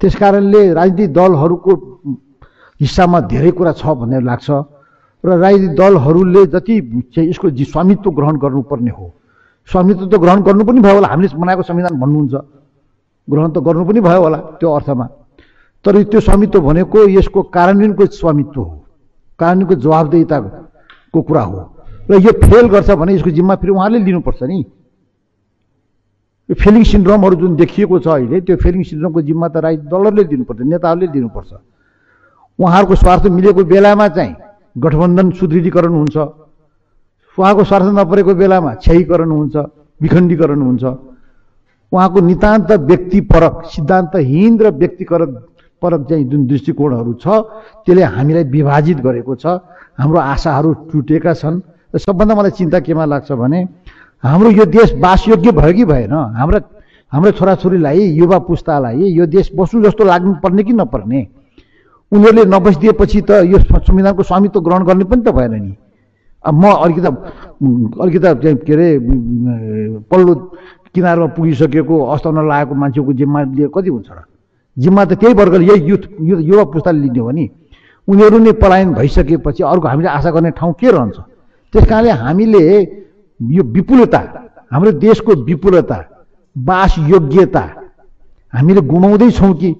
त्यस 0.00 0.14
कारणले 0.20 0.60
राजनीतिक 0.74 1.12
दलहरूको 1.16 1.72
हिस्सामा 2.80 3.18
धेरै 3.32 3.50
कुरा 3.56 3.72
छ 3.72 3.84
भन्ने 3.88 4.20
लाग्छ 4.20 4.48
र 5.24 5.28
राजनीतिक 5.40 5.72
दलहरूले 5.80 6.42
जति 6.52 6.74
चाहिँ 7.14 7.28
यसको 7.30 7.48
स्वामित्व 7.72 8.10
ग्रहण 8.10 8.36
गर्नुपर्ने 8.36 8.92
हो। 8.92 9.06
स्वामित्व 9.68 10.06
त 10.06 10.14
ग्रहण 10.20 10.42
गर्नु 10.42 10.64
पनि 10.64 10.80
भयो 10.80 10.94
होला। 10.94 11.08
हामीले 11.08 11.28
बनाएको 11.36 11.62
संविधान 11.62 11.98
भन्नुहुन्छ। 12.00 12.34
ग्रहण 13.28 13.50
त 13.50 13.58
गर्नु 13.64 13.84
पनि 13.84 14.00
भयो 14.00 14.20
होला 14.22 14.38
त्यो 14.60 14.68
अर्थमा। 14.70 15.06
तर 15.84 16.02
त्यो 16.04 16.20
स्वामित्व 16.20 16.60
भनेको 16.60 16.98
यसको 17.08 17.42
कार्यान्वयनको 17.54 18.04
स्वामित्व 18.06 18.60
हो। 18.60 18.74
कार्यान्वयनको 19.38 19.74
जवाबदेताको 19.84 21.20
कुरा 21.20 21.42
हो। 21.42 21.58
र 22.10 22.20
यो 22.20 22.32
फेल 22.44 22.66
गर्छ 22.68 22.90
भने 23.00 23.14
यसको 23.14 23.30
जिम्मा 23.30 23.54
फेरि 23.56 23.72
उहाँले 23.72 23.98
लिनुपर्छ 24.04 24.42
नि। 24.42 24.58
यो 26.48 26.54
फेलिङ 26.60 26.82
सिन्ड्रोमहरू 26.84 27.36
जुन 27.40 27.56
देखिएको 27.56 27.98
छ 28.04 28.06
अहिले 28.20 28.40
त्यो 28.44 28.56
फेलिङ 28.60 28.82
सिन्ड्रोमको 28.84 29.20
जिम्मा 29.24 29.48
त 29.48 29.56
राजनीतिक 29.64 29.88
दलहरूले 29.88 30.24
दिनुपर्छ 30.24 30.60
नेताहरूले 30.60 31.08
दिनुपर्छ। 31.08 31.52
उहाँहरूको 32.60 32.94
स्वार्थ 32.94 33.24
मिलेको 33.32 33.64
बेलामा 33.64 34.08
चाहिँ 34.08 34.34
गठबन्धन 34.76 35.30
सुदृढीकरण 35.40 35.92
हुन्छ। 35.94 36.16
उहाँको 37.38 37.62
स्वार्थ 37.64 37.86
नपरेको 37.98 38.34
बेलामा 38.34 38.72
क्षयीकरण 38.84 39.30
हुन्छ 39.30 39.56
विखण्डीकरण 40.00 40.60
हुन्छ। 40.62 40.84
उहाँको 41.92 42.18
नितान्त 42.20 42.70
व्यक्तिपरक 42.90 43.54
सिद्धान्तहीन 43.74 44.52
र 44.58 44.70
व्यक्तिपरक 44.72 45.30
परक 45.82 46.00
चाहिँ 46.08 46.24
जुन 46.30 46.46
दृष्टिकोणहरू 46.46 47.12
छ 47.22 47.26
त्यसले 47.84 48.02
हामीलाई 48.02 48.44
विभाजित 48.50 48.98
गरेको 49.02 49.34
छ। 49.34 49.46
हाम्रो 49.98 50.18
आशाहरू 50.18 50.70
टुटेका 50.90 51.32
छन् 51.34 51.60
र 51.94 51.98
सबभन्दा 51.98 52.34
मलाई 52.34 52.50
चिन्ता 52.58 52.78
केमा 52.86 53.04
लाग्छ 53.04 53.30
भने 53.32 53.60
हाम्रो 54.24 54.50
यो 54.50 54.64
देश 54.64 54.94
बासयोग्य 54.98 55.50
भयो 55.52 55.72
कि 55.74 55.84
भएन? 55.84 56.14
हाम्रा 56.38 56.58
हाम्रो 57.12 57.30
छोराछोरीलाई 57.38 58.00
युवा 58.18 58.38
पुस्तालाई 58.48 59.04
यो 59.14 59.26
देश 59.26 59.50
बस्नु 59.54 59.82
जस्तो 59.84 60.02
लाग्नु 60.04 60.34
पर्ने 60.42 60.62
कि 60.64 60.72
नपर्ने? 60.72 61.20
उनीहरूले 62.12 62.44
नबसिदिएपछि 62.46 63.20
त 63.20 63.30
यो 63.46 63.58
संविधानको 63.58 64.22
स्वामित्व 64.22 64.60
ग्रहण 64.60 64.82
गर्ने 64.86 65.04
पनि 65.04 65.22
त 65.22 65.30
भएन 65.30 65.54
नि। 65.62 65.72
म 66.44 66.70
अलिकति 66.74 67.08
अलिकति 68.00 68.54
के 68.66 68.72
अरे 68.72 68.88
पल्लो 70.10 70.34
किनारमा 70.94 71.26
पुगिसकेको 71.36 71.94
अस्ताउन 72.06 72.48
लागेको 72.48 72.74
मान्छेको 72.74 73.12
जिम्मा 73.14 73.42
लिए 73.50 73.68
कति 73.74 73.90
हुन्छ 73.90 74.08
र 74.10 74.22
जिम्मा 74.76 75.04
त 75.04 75.12
त्यही 75.14 75.34
वर्गले 75.34 75.64
यही 75.66 75.80
युथ 75.88 76.02
युवा 76.20 76.64
पुस्ताले 76.70 77.00
लिने 77.00 77.20
हो 77.20 77.30
नि 77.30 77.48
उनीहरू 78.08 78.38
नै 78.38 78.52
पलायन 78.60 78.92
भइसकेपछि 78.94 79.62
अर्को 79.64 79.88
हामीले 79.88 80.08
आशा 80.10 80.30
गर्ने 80.30 80.50
ठाउँ 80.58 80.72
के 80.76 80.90
रहन्छ 80.90 81.16
त्यस 81.74 81.84
कारणले 81.88 82.10
हामीले 82.20 82.62
यो 83.40 83.62
विपुलता 83.66 84.20
हाम्रो 84.72 84.90
देशको 85.00 85.32
विपुलता 85.44 85.98
बास 86.56 86.94
योग्यता 87.08 87.64
हामीले 88.52 88.80
गुमाउँदैछौँ 88.84 89.52
कि 89.54 89.74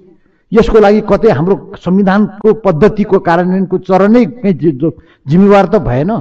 यसको 0.51 0.79
लागि 0.79 1.01
कतै 1.09 1.29
हाम्रो 1.31 1.55
संविधानको 1.77 2.53
पद्धतिको 2.65 3.19
कार्यान्वयनको 3.19 3.77
चरणै 3.79 4.23
जिम्मेवार 5.25 5.65
त 5.65 5.75
भएन 5.81 6.11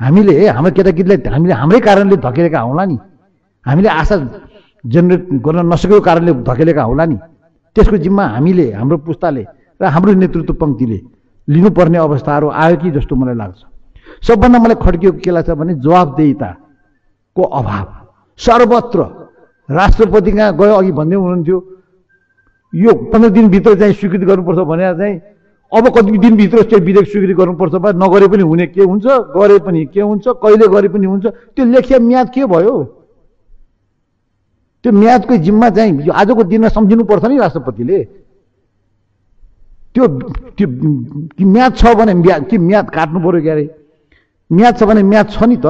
हामीले 0.00 0.32
हाम्रो 0.48 0.72
केटाकेटीलाई 0.76 1.18
हामीले 1.34 1.54
हाम्रै 1.54 1.80
कारणले 1.80 2.16
धकेलेका 2.26 2.60
होला 2.60 2.84
नि। 2.84 2.96
हामीले 3.66 3.88
आशा 3.88 4.16
जेनेरेट 4.84 5.22
गर्न 5.44 5.58
नसकेको 5.72 6.00
कारणले 6.00 6.32
धकेलेका 6.48 6.82
होला 6.82 7.04
नि। 7.04 7.16
त्यसको 7.76 7.96
जिम्मा 8.04 8.24
हामीले 8.34 8.66
हाम्रो 8.72 8.96
पुस्ताले 9.06 9.44
र 9.80 9.84
हाम्रो 9.94 10.12
नेतृत्व 10.22 10.54
पङ्क्तिले 10.60 10.98
लिनुपर्ने 11.48 11.98
अवस्थाहरू 11.98 12.48
आयो 12.62 12.76
कि 12.82 12.90
जस्तो 12.90 13.14
मलाई 13.14 13.36
लाग्छ। 13.42 13.60
सबभन्दा 14.26 14.58
मलाई 14.58 14.76
खड्किएको 14.84 15.18
के 15.24 15.30
लाग्छ 15.30 15.50
भने 15.50 15.74
जवाबदेहिताको 15.84 17.42
अभाव। 17.42 17.86
सर्वत्र 18.38 19.00
राष्ट्रपति 19.68 20.32
कहाँ 20.32 20.52
गयो 20.56 20.74
अघि 20.74 20.92
भन्दै 20.92 21.16
हुनुहुन्थ्यो 21.16 21.58
यो 22.72 22.92
पन्ध्र 23.12 23.28
दिनभित्र 23.30 23.74
चाहिँ 23.78 23.94
स्वीकृति 23.94 24.26
गर्नुपर्छ 24.26 24.58
भने 24.68 24.84
चाहिँ 24.98 25.16
अब 25.74 25.88
कति 25.94 26.18
दिनभित्र 26.18 26.62
चाहिँ 26.70 26.84
विधेयक 26.84 27.06
स्वीकृति 27.08 27.34
गर्नुपर्छ 27.34 27.74
भए 27.74 27.92
नगरे 27.98 28.26
पनि 28.28 28.42
हुने 28.42 28.66
के 28.66 28.82
हुन्छ? 28.82 29.04
गरे 29.36 29.58
पनि 29.66 29.84
के 29.94 30.00
हुन्छ? 30.00 30.24
कहिले 30.42 30.66
गरे 30.74 30.88
पनि 30.88 31.06
हुन्छ? 31.06 31.26
त्यो 31.26 31.64
लेखिया 31.64 31.98
म्याद 31.98 32.30
के 32.34 32.46
भयो? 32.46 32.74
त्यो 34.84 34.92
म्यादको 34.92 35.36
जिम्मा 35.42 35.68
चाहिँ 35.70 36.10
आजको 36.12 36.42
दिनमा 36.44 36.68
सम्झिनुपर्छ 36.68 37.24
नि 37.24 37.38
राष्ट्रपतिले। 37.38 37.98
त्यो 39.94 40.04
त्यो 40.58 40.66
म्याद 41.46 41.72
छ 41.76 41.94
भने 41.98 42.14
कि 42.50 42.58
म्याद 42.58 42.86
काट्नु 42.90 43.18
पऱ्यो 43.24 43.40
क्यारे? 43.42 43.64
म्याद 44.50 44.72
छ 44.78 44.82
भने 44.84 45.02
म्याद 45.02 45.26
छ 45.30 45.42
नि 45.42 45.56
त। 45.56 45.66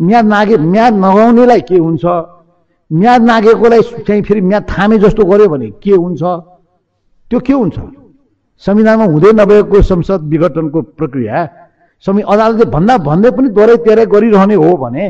म्याद 0.00 0.24
नागे 0.24 0.56
म्याद 0.56 0.92
नगाउनेलाई 1.04 1.60
के 1.68 1.76
हुन्छ? 1.76 2.04
म्याद 2.90 3.20
नागेकोलाई 3.22 3.82
चाहिँ 4.06 4.22
फेरि 4.22 4.40
म्याद 4.40 4.64
थामे 4.70 4.98
जस्तो 4.98 5.24
गर्यो 5.24 5.48
भने 5.48 5.68
के 5.82 5.92
हुन्छ? 5.92 6.22
त्यो 7.30 7.40
के 7.40 7.52
हुन्छ? 7.52 7.76
संविधानमा 8.62 9.04
हुँदै 9.04 9.32
नभएको 9.32 9.82
संसद 9.82 10.20
विघटनको 10.28 10.82
प्रक्रिया 10.98 11.48
संवि 12.04 12.22
अदालतले 12.22 12.64
भन्दा 12.70 12.96
भन्दै 12.98 13.30
पनि 13.30 13.48
दोहोऱ्याइ 13.48 13.76
तेह्रै 13.84 14.06
गरिरहने 14.06 14.54
हो 14.54 14.76
भने 14.76 15.04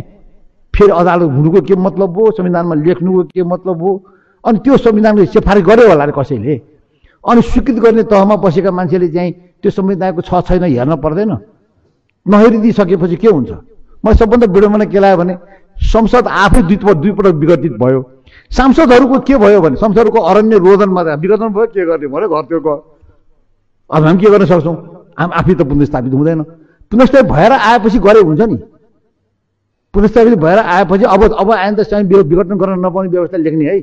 फेरि 0.74 0.92
अदालत 0.92 1.30
हुनुको 1.30 1.60
के 1.60 1.74
मतलब 1.76 2.18
हो? 2.18 2.30
संविधानमा 2.30 2.74
लेख्नुको 2.74 3.22
के 3.34 3.42
मतलब 3.42 3.82
हो? 3.82 3.90
अनि 4.44 4.58
त्यो 4.58 4.76
संविधानले 4.76 5.26
सिफारिस 5.26 5.64
गर्यो 5.64 5.88
होला 5.88 6.04
अरे 6.04 6.12
कसैले? 6.18 6.54
अनि 7.24 7.42
स्वीकृत 7.42 7.76
गर्ने 7.82 8.02
तहमा 8.06 8.36
बसेका 8.36 8.70
मान्छेले 8.70 9.08
चाहिँ 9.08 9.32
त्यो 9.62 9.70
संविधानको 9.70 10.20
छ 10.22 10.40
छैन 10.46 10.64
हेर्न 10.64 10.96
पर्दैन। 10.96 11.36
नहेरिदिइसकेपछि 12.26 13.16
के 13.16 13.28
हुन्छ? 13.28 13.50
मलाई 14.04 14.14
सबभन्दा 14.14 14.46
विडम्बना 14.46 14.84
के 14.84 14.98
लाग्यो 14.98 15.18
भने 15.18 15.34
संसद 15.90 16.28
आफै 16.28 16.62
दुई 16.62 16.76
दुईपटक 16.76 17.34
विघटित 17.34 17.72
भयो। 17.82 18.00
सांसदहरूको 18.50 19.18
के 19.26 19.36
भयो 19.36 19.60
भने 19.60 19.76
संसदको 19.76 20.18
अरण्य 20.18 20.58
रोदनमा 20.58 21.02
विघटन 21.02 21.48
भयो 21.50 21.66
के 21.66 21.86
गर्ने? 21.86 22.06
भयो 22.06 22.28
घर 22.28 22.42
त्यो 22.46 22.60
अब 23.90 24.04
हामी 24.04 24.18
के 24.20 24.30
गर्न 24.30 24.46
सक्छौँ? 24.46 24.76
हामी 25.18 25.32
आफै 25.34 25.54
त 25.54 25.62
पुनस्थापित 25.66 26.12
हुँदैन। 26.14 26.42
पुनस्थापित 26.92 27.30
भएर 27.30 27.52
आएपछि 27.52 27.98
गरे 27.98 28.20
हुन्छ 28.20 28.40
नि। 28.40 28.56
पुनस्थापित 29.94 30.34
भएर 30.38 30.58
आएपछि 30.58 31.04
अब 31.04 31.22
अब 31.34 31.50
आयो 31.52 31.74
त 31.74 31.80
चाहिँ 31.82 32.04
विघटन 32.06 32.54
गर्न 32.56 32.78
नपाउने 32.86 33.08
व्यवस्था 33.10 33.36
लेख्ने 33.36 33.64
है। 33.66 33.78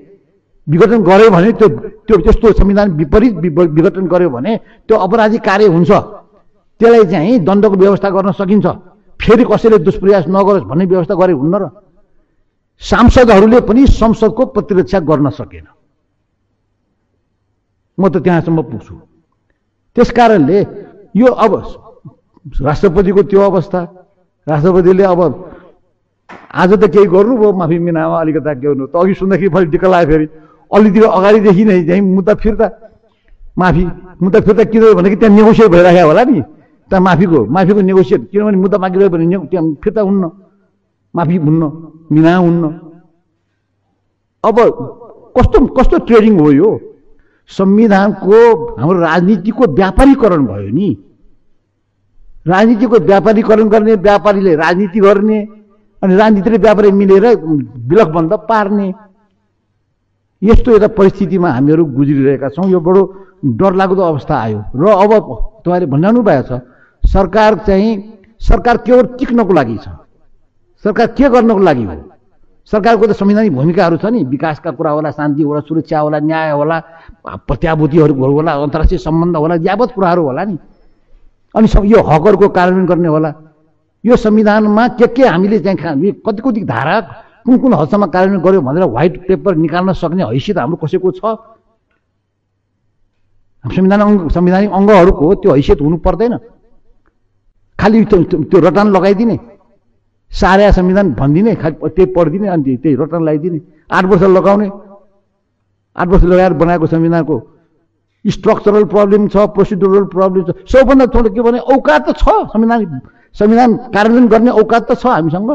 विघटन 0.67 1.03
गऱ्यो 1.03 1.29
भने 1.31 1.51
त्यो 1.59 1.67
त्यो 2.07 2.17
त्यस्तो 2.17 2.51
संविधान 2.53 2.91
विपरीत 2.95 3.33
विघटन 3.35 4.07
गर्यो 4.07 4.29
भने 4.29 4.57
त्यो 4.87 4.97
अपराधी 4.97 5.37
कार्य 5.39 5.67
हुन्छ। 5.67 5.91
त्यसलाई 6.79 7.05
चाहिँ 7.11 7.39
दण्डको 7.39 7.75
व्यवस्था 7.75 8.09
गर्न 8.09 8.31
सकिन्छ। 8.31 8.67
फेरि 9.19 9.43
कसैले 9.43 9.77
दुष्प्रयास 9.79 10.25
नगरोस् 10.27 10.67
भन्ने 10.67 10.85
व्यवस्था 10.85 11.15
गरे 11.15 11.33
हुन्न 11.33 11.55
र। 11.55 11.69
सांसदहरूले 12.81 13.59
पनि 13.61 13.87
संसदको 13.89 14.45
प्रतिरक्षा 14.45 14.99
गर्न 14.99 15.29
सकेन। 15.33 15.65
म 17.97 18.09
त 18.09 18.21
त्यहाँसम्म 18.21 18.61
पुग्छु। 18.61 18.95
त्यस 19.97 20.09
कारणले 20.13 20.59
यो 21.17 21.25
अब 21.25 21.53
राष्ट्रपतिको 22.65 23.21
त्यो 23.33 23.41
अवस्था 23.41 23.81
राष्ट्रपतिले 24.47 25.03
अब 25.03 25.21
आज 26.53 26.71
त 26.81 26.83
केही 26.93 27.07
गर्नुभयो 27.09 27.51
माफी 27.57 27.77
मिनामा 27.81 28.19
अलिकता 28.21 28.53
के 28.53 28.67
गर्नु? 28.67 28.85
त 28.87 28.95
अघि 28.95 29.13
सुन्दाखेरि 29.17 29.49
फेरि 29.49 29.65
डिक्क 29.73 29.85
लाग्यो 29.85 30.11
फेरि। 30.11 30.25
अलितिर 30.71 31.03
अगाडिदेखि 31.17 31.63
नै 31.65 31.83
चाहिँ 31.87 32.01
मुद्दा 32.01 32.33
फिर्ता 32.43 32.67
माफी 33.57 33.83
मुद्दा 34.21 34.39
फिर्ता 34.45 34.63
किन 34.69 34.83
कि 35.09 35.15
त्यहाँ 35.17 35.35
नेगोसिएट 35.35 35.69
भइरहेको 35.71 36.07
होला 36.07 36.23
नि। 36.29 36.41
त्यहाँ 36.89 37.03
माफीको 37.03 37.39
माफीको 37.55 37.81
नेगोसिएट 37.81 38.21
किनभने 38.31 38.57
मुद्दा 38.63 38.77
मागिरह्यो 38.77 39.09
भने 39.09 39.37
त्यहाँ 39.49 39.65
फिर्ता 39.83 40.01
हुन्न 40.07 40.23
माफी 41.13 41.35
हुन्न 41.41 41.63
मिना 42.11 42.35
हुन्न। 42.37 42.63
अब 44.43 44.57
कस्तो 45.37 45.57
कस्तो 45.77 45.97
ट्रेडिङ 46.07 46.39
हो 46.39 46.51
यो? 46.51 46.69
संविधानको 47.49 48.37
हाम्रो 48.75 48.99
राजनीतिको 48.99 49.63
व्यापारीकरण 49.73 50.45
भयो 50.45 50.69
नि। 50.75 50.89
राजनीतिको 52.47 52.97
व्यापारीकरण 53.05 53.67
गर्ने 53.69 53.93
व्यापारीले 53.95 54.55
राजनीति 54.55 54.99
गर्ने 54.99 55.39
अनि 56.01 56.15
राजनीतिले 56.15 56.57
व्यापारी 56.57 56.91
मिलेर 56.91 57.25
बन्द 58.15 58.33
पार्ने। 58.49 58.87
यस्तो 60.41 60.71
एउटा 60.71 60.87
परिस्थितिमा 60.93 61.49
हामीहरू 61.51 61.85
गुज्रिरहेका 61.97 62.49
छौँ। 62.49 62.69
यो 62.69 62.79
बडो 62.79 63.01
डरलाग्दो 63.57 64.01
अवस्था 64.01 64.35
आयो। 64.37 64.59
र 64.75 64.83
अब 64.85 65.11
तपाईँले 65.65 65.85
भनिरहनु 65.87 66.21
भएको 66.23 66.43
छ 66.47 66.61
सरकार 67.03 67.55
चाहिँ 67.67 67.91
सरकार 68.41 68.77
केवल 68.85 69.05
टिक्नको 69.17 69.53
लागि 69.53 69.77
छ। 69.77 69.87
सरकार 70.85 71.07
के 71.17 71.29
गर्नको 71.29 71.59
लागि 71.59 71.83
हो? 71.83 71.95
सरकारको 72.71 73.07
त 73.07 73.11
संवैधानिक 73.15 73.53
भूमिकाहरू 73.55 73.97
छ 73.97 74.05
नि। 74.11 74.23
विकासका 74.27 74.71
कुरा 74.75 74.91
होला 74.91 75.11
शान्ति 75.15 75.43
होला 75.43 75.59
सुरक्षा 75.63 75.99
होला 75.99 76.19
न्याय 76.19 76.51
होला 76.51 76.77
प्रत्याभूतिहरू 77.47 78.13
होला 78.13 78.51
अन्तर्राष्ट्रिय 78.67 78.99
सम्बन्ध 78.99 79.35
होला 79.35 79.55
यावत 79.63 79.91
कुराहरू 79.95 80.23
होला 80.27 80.43
नि। 80.43 80.57
अनि 81.55 81.67
यो 81.87 81.99
हकहरूको 82.03 82.47
कार्यान्वयन 82.51 82.85
गर्ने 82.91 83.07
होला। 83.07 83.31
यो 84.03 84.15
संविधानमा 84.15 84.87
के 84.99 85.07
के 85.15 85.23
हामीले 85.23 85.59
चाहिँ 85.59 86.11
कति 86.25 86.41
कति 86.43 86.61
धारा 86.67 86.99
कुन 87.47 87.57
कुन 87.57 87.73
हदसम्म 87.73 88.05
कार्यान्वयन 88.11 88.43
गर्यो 88.43 88.61
भनेर 88.61 88.83
व्हाइट 88.83 89.13
पेपर 89.27 89.55
निकाल्न 89.55 89.93
सक्ने 89.95 90.23
हैसियत 90.27 90.57
हाम्रो 90.59 90.77
कसैको 90.83 91.11
छ? 91.11 91.21
संविधान 93.63 94.01
अङ्ग 94.01 94.19
संवैधानिक 94.31 94.71
अङ्गहरूको 94.71 95.27
त्यो 95.39 95.51
हैसियत 95.55 95.79
हुनु 95.81 95.97
पर्दैन। 96.03 96.33
खालि 97.79 98.05
त्यो 98.11 98.59
रटान 98.59 98.87
लगाइदिने। 98.91 99.37
सार्या 100.39 100.71
संविधान 100.71 101.13
भनिदिने 101.13 101.55
खालि 101.55 101.75
त्यही 101.89 102.05
पढिदिने 102.13 102.47
अनि 102.47 102.75
त्यही 102.77 102.95
रटान 102.95 103.21
लगाइदिने। 103.23 103.59
आठ 103.89 104.05
वर्ष 104.05 104.23
लगाउने। 104.37 104.69
आठ 105.95 106.07
वर्ष 106.07 106.23
लगाएर 106.23 106.53
बनाएको 106.53 106.87
संविधानको 106.87 107.35
स्ट्रक्चरल 108.25 108.83
प्रब्लम 108.93 109.27
छ 109.27 109.37
प्रोसिडुरल 109.55 110.03
प्रब्लम 110.13 110.43
छ। 110.43 110.49
सबभन्दा 110.67 111.05
ठुलो 111.09 111.29
के 111.33 111.41
भने 111.41 111.59
औकात 111.59 112.09
त 112.09 112.17
छ 112.17 112.27
संविधान 112.53 112.99
संविधान 113.35 113.75
कार्यान्वयन 113.93 114.27
गर्ने 114.27 114.51
औकात 114.51 114.91
त 114.91 114.99
छ 114.99 115.05
हामीसँग। 115.07 115.51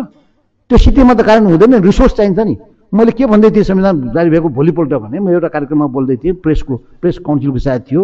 त्यो 0.70 0.78
स्थितिमा 0.78 1.14
त 1.14 1.20
कारण 1.22 1.46
हुँदैन 1.46 1.82
रिसोर्स 1.82 2.12
चाहिन्छ 2.16 2.38
नि। 2.38 2.56
मैले 2.94 3.12
के 3.12 3.26
भन्दै 3.26 3.50
थिएँ 3.50 3.64
संविधान 3.64 4.10
जारी 4.14 4.30
भएको 4.30 4.48
भोलिपल्ट 4.48 4.92
भने 4.98 5.18
म 5.20 5.28
एउटा 5.30 5.48
कार्यक्रममा 5.48 5.86
बोल्दै 5.86 6.16
थिएँ 6.16 6.34
प्रेसको 6.42 6.74
प्रेस 7.00 7.18
काउन्सिलको 7.22 7.58
सायद 7.58 7.82
थियो। 7.86 8.02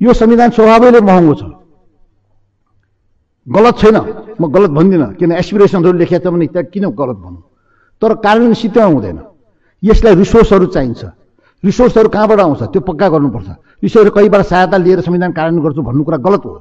यो 0.00 0.12
संविधान 0.12 0.50
स्वभावैले 0.50 1.00
महँगो 1.00 1.34
छ। 1.34 1.42
गलत 3.46 3.74
छैन। 3.78 3.96
म 4.40 4.42
गलत 4.48 4.70
भन्दिनँ 4.70 5.08
किन 5.20 5.32
एसपिरेसनहरू 5.32 5.98
लेखेको 5.98 6.24
छ 6.24 6.32
भने 6.32 6.46
त्यहाँ 6.46 6.66
किन 6.72 6.84
गलत 6.90 7.16
भन्नु? 7.20 7.40
तर 8.02 8.14
कार्यान्वयन 8.24 8.54
सित्तमा 8.54 8.84
हुँदैन। 8.84 9.18
यसलाई 9.82 10.14
रिसोर्सहरू 10.14 10.66
चाहिन्छ। 10.66 11.04
रिसोर्सहरू 11.64 12.08
कहाँबाट 12.08 12.40
आउँछ? 12.40 12.62
त्यो 12.72 12.80
पक्का 12.80 13.08
गर्नुपर्छ। 13.08 13.48
रिसोर्स 13.84 14.10
कहीबाट 14.16 14.42
सहायता 14.48 14.76
लिएर 14.76 15.00
संविधान 15.00 15.32
कार्यान्वयन 15.32 15.64
गर्छु 15.64 15.82
भन्नु 15.82 16.02
कुरा 16.04 16.18
गलत 16.24 16.42
हो। 16.44 16.52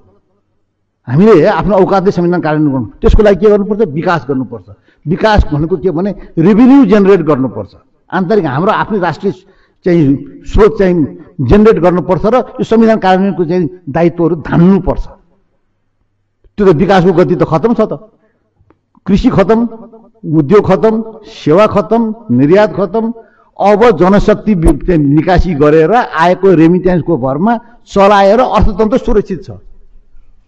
हामीले 1.07 1.45
आफ्नो 1.45 1.75
औकातले 1.75 2.11
संविधान 2.11 2.41
कार्यान्वयन 2.41 2.73
गर्नु। 2.73 2.87
त्यसको 2.99 3.23
लागि 3.23 3.39
के 3.39 3.47
गर्नुपर्छ? 3.51 3.81
विकास 3.91 4.25
गर्नुपर्छ। 4.29 4.67
विकास 5.05 5.39
भनेको 5.51 5.75
के 5.77 5.91
भने 5.91 6.11
रेभिन्यू 6.37 6.85
जेनेरेट 6.85 7.21
गर्नुपर्छ। 7.27 7.73
आन्तरिक 8.11 8.45
हाम्रो 8.45 8.71
आफ्नै 8.71 8.99
राष्ट्रिय 8.99 9.31
चाहिँ 9.85 10.43
स्रोत 10.47 10.79
चाहिँ 10.79 10.95
जेनेरेट 11.47 11.77
गर्नुपर्छ 11.83 12.25
र 12.25 12.35
यो 12.59 12.63
संविधान 12.63 12.97
कार्यान्वयनको 12.99 13.43
चाहिँ 13.43 13.69
दायित्वहरू 13.89 14.35
धान्नुपर्छ। 14.47 15.05
त्यो 16.57 16.65
त 16.65 16.75
विकासको 16.75 17.13
गति 17.13 17.35
त 17.35 17.43
खतम 17.43 17.73
छ 17.73 17.81
त। 17.91 17.93
कृषि 19.07 19.29
खतम 19.29 19.59
उद्योग 20.39 20.63
खतम 20.67 20.93
सेवा 21.25 21.65
खतम 21.67 22.01
निर्यात 22.31 22.73
खतम। 22.75 23.11
अब 23.59 23.81
जनशक्ति 23.97 24.53
निकासी 24.97 25.53
गरेर 25.55 25.91
आएको 25.93 26.53
रेमिटेन्सको 26.55 27.17
भरमा 27.17 27.53
चलाएर 27.85 28.39
अर्थतन्त्र 28.39 28.97
सुरक्षित 28.97 29.43
छ। 29.43 29.49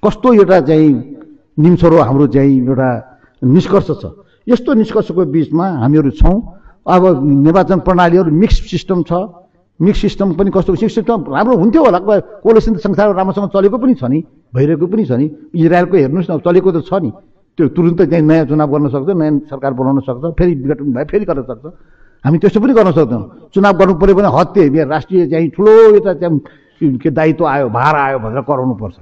कस्तो 0.04 0.34
एउटा 0.34 0.60
चाहिँ 0.62 0.94
निम्सरो 1.58 1.98
हाम्रो 2.02 2.28
चाहिँ 2.28 2.58
एउटा 2.60 2.90
निष्कर्ष 3.42 3.90
छ। 4.02 4.06
यस्तो 4.48 4.74
निष्कर्षको 4.74 5.26
बिचमा 5.26 5.68
हामीहरू 5.82 6.10
छौँ। 6.18 6.38
अब 6.86 7.04
निर्वाचन 7.24 7.80
प्रणालीहरू 7.82 8.32
मिक्स 8.32 8.56
सिस्टम 8.70 9.04
छ। 9.04 9.14
मिक्स 9.80 10.00
सिस्टम 10.02 10.34
पनि 10.40 10.50
कस्तो 10.56 10.76
सिस्टम? 10.76 11.20
राम्रो 11.28 11.56
हुन्थ्यो 11.58 11.82
होला। 11.84 12.00
कोलेसन 12.44 12.74
त 12.76 12.78
संसार 12.80 13.12
राम्रोसँग 13.16 13.50
चलेको 13.52 13.78
पनि 13.78 13.94
छ 14.00 14.04
नि 14.08 14.24
भइरहेको 14.56 14.88
पनि 14.88 15.04
छ 15.06 15.12
नि। 15.20 15.28
इजरायलको 15.52 15.96
हेर्नुहोस् 15.96 16.32
न 16.32 16.38
चलेको 16.40 16.72
त 16.72 16.80
छ 16.88 16.94
नि। 17.04 17.12
त्यो 17.60 17.68
तुरुन्तै 17.76 18.06
त्यहाँ 18.08 18.24
नयाँ 18.24 18.46
चुनाव 18.52 18.68
गर्न 18.72 18.88
सक्छ 18.96 19.10
नयाँ 19.16 19.52
सरकार 19.52 19.72
बनाउन 19.76 20.00
सक्छ 20.08 20.24
फेरि 20.40 20.54
विघटन 20.64 20.92
भए 20.96 21.04
फेरि 21.12 21.26
गर्न 21.28 21.42
सक्छ। 21.44 21.66
हामी 22.24 22.38
त्यस्तो 22.40 22.60
पनि 22.60 22.74
गर्न 22.74 22.92
सक्दैनौँ। 22.92 23.52
चुनाव 23.52 23.74
गर्नु 23.80 23.94
पऱ्यो 24.00 24.16
भने 24.16 24.30
हत्ते 24.32 24.84
राष्ट्रिय 24.84 25.28
चाहिँ 25.32 25.50
ठुलो 25.56 25.72
एउटा 25.92 26.14
चाहिँ 26.24 26.98
के 27.00 27.10
दायित्व 27.12 27.46
आयो 27.46 27.68
भार 27.70 27.96
आयो 27.96 28.20
भनेर 28.20 28.42
कराउनुपर्छ। 28.48 28.96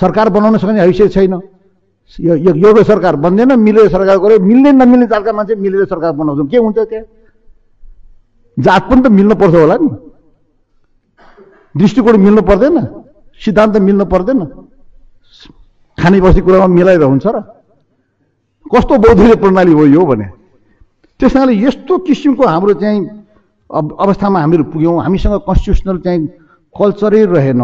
सरकार 0.00 0.28
बनाउन 0.30 0.58
सक्ने 0.58 0.80
हैसियत 0.80 1.10
छैन। 1.12 1.34
यो 2.18 2.34
यो 2.34 2.82
सरकार 2.82 3.16
बन्दैन 3.16 3.58
मिलेर 3.58 3.88
सरकार 3.94 4.16
गऱ्यो। 4.18 4.38
मिल्ने 4.38 4.70
नमिल्ने 4.72 5.06
जातका 5.06 5.32
मान्छे 5.32 5.54
मिलेर 5.54 5.84
सरकार 5.86 6.12
बनाउँछौँ 6.18 6.46
के 6.46 6.58
हुन्छ 6.58 6.78
त्यहाँ? 6.78 7.04
जात 8.58 8.82
पनि 8.90 9.00
त 9.02 9.06
मिल्नु 9.06 9.34
पर्छ 9.38 9.54
होला 9.54 9.76
नि। 9.78 9.88
दृष्टिकोण 11.74 12.16
मिल्नु 12.18 12.42
पर्दैन 12.42 12.76
सिद्धान्त 13.40 13.76
मिल्नु 13.78 14.04
पर्दैन। 14.04 14.40
खाने 15.98 16.20
बस्ने 16.20 16.42
कुरामा 16.42 16.66
मिलाएर 16.66 17.02
हुन्छ 17.02 17.26
र। 17.26 17.36
कस्तो 18.66 18.94
बौद्धिक 18.98 19.40
प्रणाली 19.40 19.72
हो 19.72 19.84
यो 19.86 20.02
भने। 20.04 20.26
त्यस 21.20 21.32
कारणले 21.32 21.54
यस्तो 21.54 21.98
किसिमको 22.06 22.42
हाम्रो 22.46 22.74
चाहिँ 22.82 23.00
अवस्थामा 23.70 24.38
हामीहरू 24.40 24.64
पुग्यौँ। 24.74 25.02
हामीसँग 25.02 25.34
कन्स्टिट्युसनल 25.46 25.98
चाहिँ 26.04 26.20
कल्चरै 26.74 27.24
रहेन। 27.30 27.62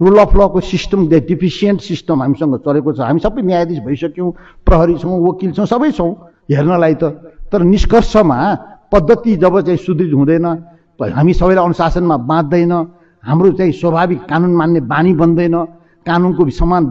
रुल 0.00 0.18
अफ 0.18 0.32
लको 0.36 0.60
सिस्टम 0.64 1.08
डिफिसियन्ट 1.08 1.80
सिस्टम 1.80 2.16
हामीसँग 2.22 2.56
चलेको 2.64 2.92
छ। 2.92 3.00
हामी 3.04 3.20
सबै 3.20 3.42
न्यायाधीश 3.44 3.80
भइसक्यौँ 3.84 4.30
प्रहरी 4.64 4.94
छौँ 5.04 5.16
वकिल 5.20 5.52
छौँ 5.52 5.66
सबै 5.68 5.90
छौँ। 5.92 6.12
हेर्नलाई 6.48 6.94
त। 6.96 7.04
तर 7.52 7.60
निष्कर्षमा 7.60 8.38
पद्धति 8.92 9.36
जब 9.36 9.60
चाहिँ 9.60 9.76
सुदृढ 9.78 10.14
हुँदैन 10.14 10.46
हामी 11.00 11.32
सबैलाई 11.34 11.64
अनुशासनमा 11.64 12.16
बाँच्दैन 12.16 12.72
हाम्रो 13.24 13.52
चाहिँ 13.52 13.72
स्वाभाविक 13.72 14.24
कानुन 14.24 14.52
मान्ने 14.56 14.80
बानी 14.84 15.12
बन्दैन 15.14 15.56
कानुनको 16.06 16.48
समान 16.50 16.84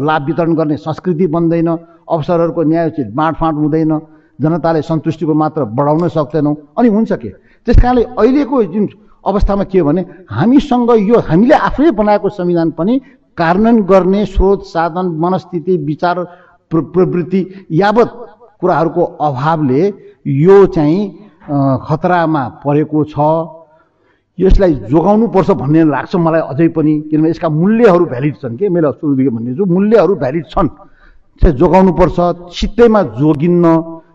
लाभ 0.00 0.26
वितरण 0.26 0.54
गर्ने 0.54 0.76
संस्कृति 0.76 1.26
बन्दैन 1.26 1.68
अवसरहरूको 1.68 2.62
न्यायोचित 2.62 3.08
बाँडफाँड 3.14 3.56
हुँदैन 3.56 3.98
जनताले 4.38 4.82
सन्तुष्टिको 4.82 5.34
मात्र 5.34 5.64
बढाउन 5.78 6.08
सक्दैनौँ। 6.08 6.54
अनि 6.78 6.88
हुन्छ 6.88 7.12
के? 7.12 7.28
त्यस 7.66 7.76
कारणले 7.82 8.02
अहिलेको 8.18 8.62
जुन 8.64 8.88
अवस्थामा 9.26 9.64
के 9.64 9.78
हो 9.78 9.86
भने 9.86 10.04
हामीसँग 10.30 10.90
यो 11.00 11.18
हामीले 11.20 11.54
आफै 11.54 11.90
बनाएको 11.90 12.28
संविधान 12.28 12.70
पनि 12.70 13.00
कार्यान्वयन 13.38 13.82
गर्ने 13.82 14.24
स्रोत 14.26 14.64
साधन 14.66 15.06
मनस्थिति 15.20 15.76
विचार 15.86 16.22
प्र 16.70 16.80
प्रवृत्ति 16.94 17.46
यावत 17.72 18.10
कुराहरूको 18.60 19.02
अभावले 19.04 19.82
यो 20.26 20.64
चाहिँ 20.66 21.23
खतरामा 21.46 22.42
परेको 22.64 23.04
छ। 23.04 23.16
यसलाई 24.38 24.74
जोगाउनुपर्छ 24.90 25.50
भन्ने 25.50 25.84
लाग्छ 25.84 26.16
मलाई 26.16 26.40
अझै 26.52 26.68
पनि 26.74 26.92
किनभने 27.10 27.30
यसका 27.30 27.48
मूल्यहरू 27.48 28.04
भ्यालिड 28.04 28.34
छन् 28.42 28.56
कि? 28.56 28.68
मैले 28.68 28.90
सुरुदेखि 28.92 29.30
भनिदिन्छु 29.30 29.64
मूल्यहरू 29.64 30.14
भ्यालिड 30.14 30.44
छन्। 30.50 30.68
चाहिँ 31.40 31.56
जोगाउनुपर्छ 31.56 32.18
सित्तैमा 32.50 33.02
जोगिन्न 33.20 33.66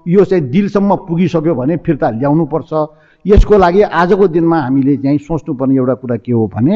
यो 0.08 0.24
चाहिँ 0.26 0.44
दिलसम्म 0.50 0.96
पुगिसक्यो 1.08 1.56
भने 1.56 1.78
फिर्ता 1.86 2.10
ल्याउनुपर्छ 2.20 2.72
यसको 3.26 3.58
लागि 3.58 3.82
आजको 3.82 4.28
दिनमा 4.28 4.58
हामीले 4.60 4.96
चाहिँ 4.98 5.18
सोच्नुपर्ने 5.18 5.76
एउटा 5.76 5.94
कुरा 6.02 6.18
के 6.18 6.32
हो 6.32 6.48
भने 6.48 6.76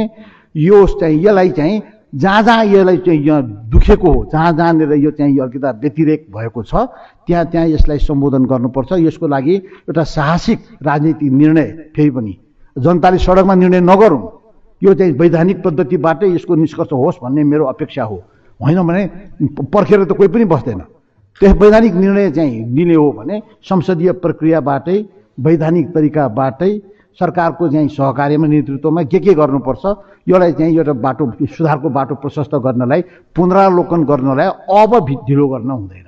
यो 0.55 0.85
चाहिँ 0.99 1.17
यसलाई 1.19 1.49
चाहिँ 1.49 1.81
जहाँ 2.13 2.41
जहाँ 2.43 2.65
यसलाई 2.65 2.97
चाहिँ 2.97 3.19
यहाँ 3.25 3.43
दुखेको 3.69 4.11
हो। 4.11 4.23
जहाँ 4.31 4.51
जहाँनिर 4.53 4.91
यो 4.93 5.11
चाहिँ 5.11 5.39
अलिकता 5.39 5.71
व्यतिरेक 5.81 6.25
भएको 6.29 6.63
छ। 6.63 6.75
त्यहाँ 7.27 7.45
त्यहाँ 7.45 7.67
यसलाई 7.67 7.97
सम्बोधन 7.99 8.45
गर्नुपर्छ। 8.45 8.91
यसको 8.99 9.27
लागि 9.27 9.55
एउटा 9.55 10.03
साहसिक 10.03 10.59
राजनीतिक 10.83 11.31
निर्णय 11.31 11.67
फेरि 11.95 12.09
पनि 12.09 12.37
जनताले 12.75 13.17
सडकमा 13.17 13.55
निर्णय 13.55 13.79
नगरौँ 13.81 14.21
यो 14.81 14.93
चाहिँ 14.93 15.13
वैधानिक 15.13 15.63
पद्धतिबाटै 15.63 16.27
यसको 16.35 16.55
निष्कर्ष 16.55 16.91
होस् 16.93 17.17
भन्ने 17.23 17.43
मेरो 17.43 17.65
अपेक्षा 17.65 18.03
हो। 18.03 18.21
होइन 18.59 18.81
भने 18.83 19.03
पर्खेर 19.73 20.03
त 20.05 20.11
कोही 20.13 20.29
पनि 20.29 20.45
बस्दैन। 20.45 20.79
त्यस 21.41 21.53
वैधानिक 21.57 21.93
निर्णय 21.95 22.31
चाहिँ 22.31 22.65
लिने 22.75 22.95
हो 22.95 23.11
भने 23.11 23.41
संसदीय 23.63 24.11
प्रक्रियाबाटै 24.21 24.97
वैधानिक 25.37 25.87
तरिकाबाटै 25.93 26.71
सरकारको 27.19 27.69
चाहिँ 27.69 27.87
सहकार्यमा 27.89 28.47
नेतृत्वमा 28.47 29.03
के 29.05 29.19
के 29.19 29.33
गर्नुपर्छ 29.33 29.83
यसलाई 30.29 30.51
चाहिँ 30.53 30.75
एउटा 30.77 30.93
बाटो 31.05 31.23
सुधारको 31.45 31.89
बाटो 31.89 32.15
प्रशस्त 32.15 32.55
गर्नलाई 32.55 33.01
पुनरावलोकन 33.35 34.03
गर्नलाई 34.03 34.47
अब 34.81 34.91
ढिलो 35.27 35.47
गर्न 35.47 35.69
हुँदैन। 35.69 36.07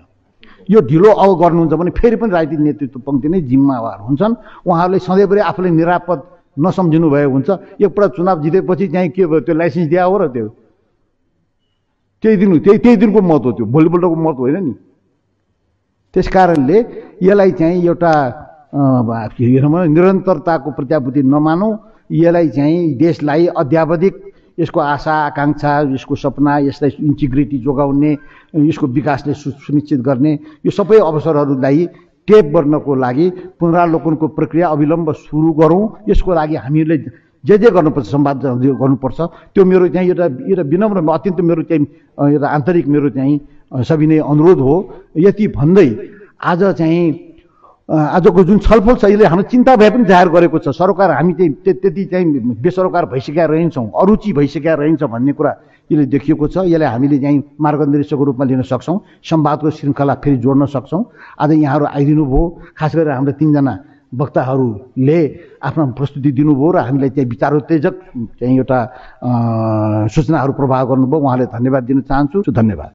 यो 0.70 0.82
ढिलो 0.82 1.10
अब 1.14 1.30
गर्नुहुन्छ 1.42 1.74
भने 1.74 1.92
फेरि 1.94 2.16
पनि 2.16 2.32
राजनीतिक 2.32 2.60
नेतृत्व 2.60 3.00
पङ्क्ति 3.06 3.28
नै 3.30 3.42
जिम्मेवार 3.42 4.00
हुन्छन्। 4.02 4.34
उहाँहरूले 4.66 5.00
सधैँभरि 5.00 5.40
आफूले 5.46 5.70
निरापद 5.70 6.20
नसम्झिनु 6.58 7.10
भएको 7.10 7.32
हुन्छ। 7.32 7.50
एकपल्ट 7.86 8.12
चुनाव 8.16 8.42
जितेपछि 8.42 8.88
चाहिँ 8.88 9.10
के 9.14 9.26
भयो 9.26 9.40
त्यो 9.46 9.56
लाइसेन्स 9.56 9.88
दिया 9.90 10.04
हो 10.04 10.18
र 10.18 10.28
त्यो? 10.34 10.48
त्यही 12.24 12.36
दिन 12.38 12.60
त्यही 12.66 12.78
त्यही 12.82 12.98
दिनको 12.98 13.22
महत्त्व 13.22 13.52
त्यो। 13.52 13.66
भोलिपल्टको 13.66 14.16
महत्त्व 14.16 14.42
होइन 14.42 14.58
नि। 14.64 14.74
त्यस 16.14 16.28
कारणले 16.34 16.78
यसलाई 17.22 17.52
चाहिँ 17.52 17.78
एउटा 17.86 18.14
निरन्तरताको 18.76 20.72
प्रत्याभूति 20.72 21.22
नमानौँ। 21.24 21.74
यसलाई 22.12 22.50
चाहिँ 22.50 22.94
देशलाई 22.98 23.46
अध्यावधिक 23.58 24.14
यसको 24.60 24.80
आशा 24.80 25.14
आकाङ्क्षा 25.26 25.72
यसको 25.94 26.16
सपना 26.16 26.58
यसलाई 26.68 26.92
इन्टिग्रिटी 27.00 27.58
जोगाउने 27.60 28.12
यसको 28.68 28.88
विकासले 28.88 29.34
सुनिश्चित 29.34 30.00
गर्ने 30.00 30.34
यो 30.66 30.72
सबै 30.72 31.00
अवसरहरूलाई 31.02 31.86
टेप 32.28 32.46
गर्नको 32.56 32.96
लागि 32.96 33.30
पुनरावलोकनको 33.60 34.28
प्रक्रिया 34.28 34.68
अविलम्ब 34.68 35.12
सुरु 35.24 35.52
गरौँ। 35.54 35.84
यसको 36.10 36.34
लागि 36.34 36.56
हामीले 36.56 36.98
जे 37.44 37.58
जे 37.58 37.70
गर्नुपर्छ 37.72 38.08
सम्वाद 38.08 38.46
गर्नुपर्छ 38.82 39.20
त्यो 39.54 39.66
मेरो 39.66 39.88
चाहिँ 39.88 40.10
एउटा 40.10 40.26
एउटा 40.26 40.64
विनम्र 40.72 40.98
अत्यन्त 41.14 41.40
मेरो 41.42 41.64
चाहिँ 41.70 41.86
एउटा 42.34 42.48
आन्तरिक 42.48 42.88
मेरो 42.88 43.10
चाहिँ 43.10 43.40
सविनय 43.84 44.20
अनुरोध 44.20 44.60
हो। 44.60 44.76
यति 45.18 45.48
भन्दै 45.48 45.90
आज 46.44 46.64
चाहिँ 46.80 47.04
आजको 47.90 48.44
जुन 48.44 48.60
छलफल 48.66 48.96
छ 48.98 49.06
यसले 49.06 49.26
हाम्रो 49.26 49.46
चिन्ता 49.46 49.76
भए 49.78 49.90
पनि 49.90 50.06
जाहेर 50.10 50.30
गरेको 50.30 50.58
छ। 50.58 50.74
सरकार 50.74 51.12
हामी 51.12 51.34
चाहिँ 51.34 51.52
त्यति 51.62 52.04
चाहिँ 52.06 52.26
बेसरोकार 52.58 53.06
भइसकेका 53.14 53.46
रहन्छौँ 53.46 53.86
अरुचि 53.94 54.34
भइसकेका 54.34 54.74
रहन्छ 54.74 55.04
भन्ने 55.06 55.34
कुरा 55.38 55.52
यसले 55.90 56.06
देखिएको 56.10 56.48
छ। 56.48 56.66
यसलाई 56.66 56.90
हामीले 56.90 57.18
चाहिँ 57.22 57.44
मार्गनिर्देशकको 57.62 58.24
रूपमा 58.26 58.46
लिन 58.46 58.62
सक्छौँ 58.66 58.98
संवादको 59.22 59.70
श्रृङ्खला 59.70 60.14
फेरि 60.18 60.38
जोड्न 60.42 60.66
सक्छौँ। 60.66 61.04
आज 61.38 61.52
यहाँहरू 61.54 61.86
आइदिनु 61.86 62.26
भयो 62.26 62.44
खास 62.74 62.96
गरेर 62.96 63.14
हाम्रो 63.22 63.34
तिनजना 63.38 63.74
वक्ताहरूले 64.14 65.20
आफ्नो 65.62 65.86
प्रस्तुति 65.94 66.32
दिनुभयो 66.32 66.72
र 66.72 66.78
हामीलाई 66.90 67.10
चाहिँ 67.14 67.30
विचारोत्तेजक 67.30 67.94
चाहिँ 68.40 68.56
एउटा 68.58 68.80
सूचनाहरू 70.10 70.54
प्रभाव 70.58 70.84
गर्नुभयो। 70.90 71.20
उहाँले 71.22 71.46
धन्यवाद 71.54 71.84
दिन 71.84 72.02
चाहन्छु। 72.02 72.42
धन्यवाद। 72.50 72.92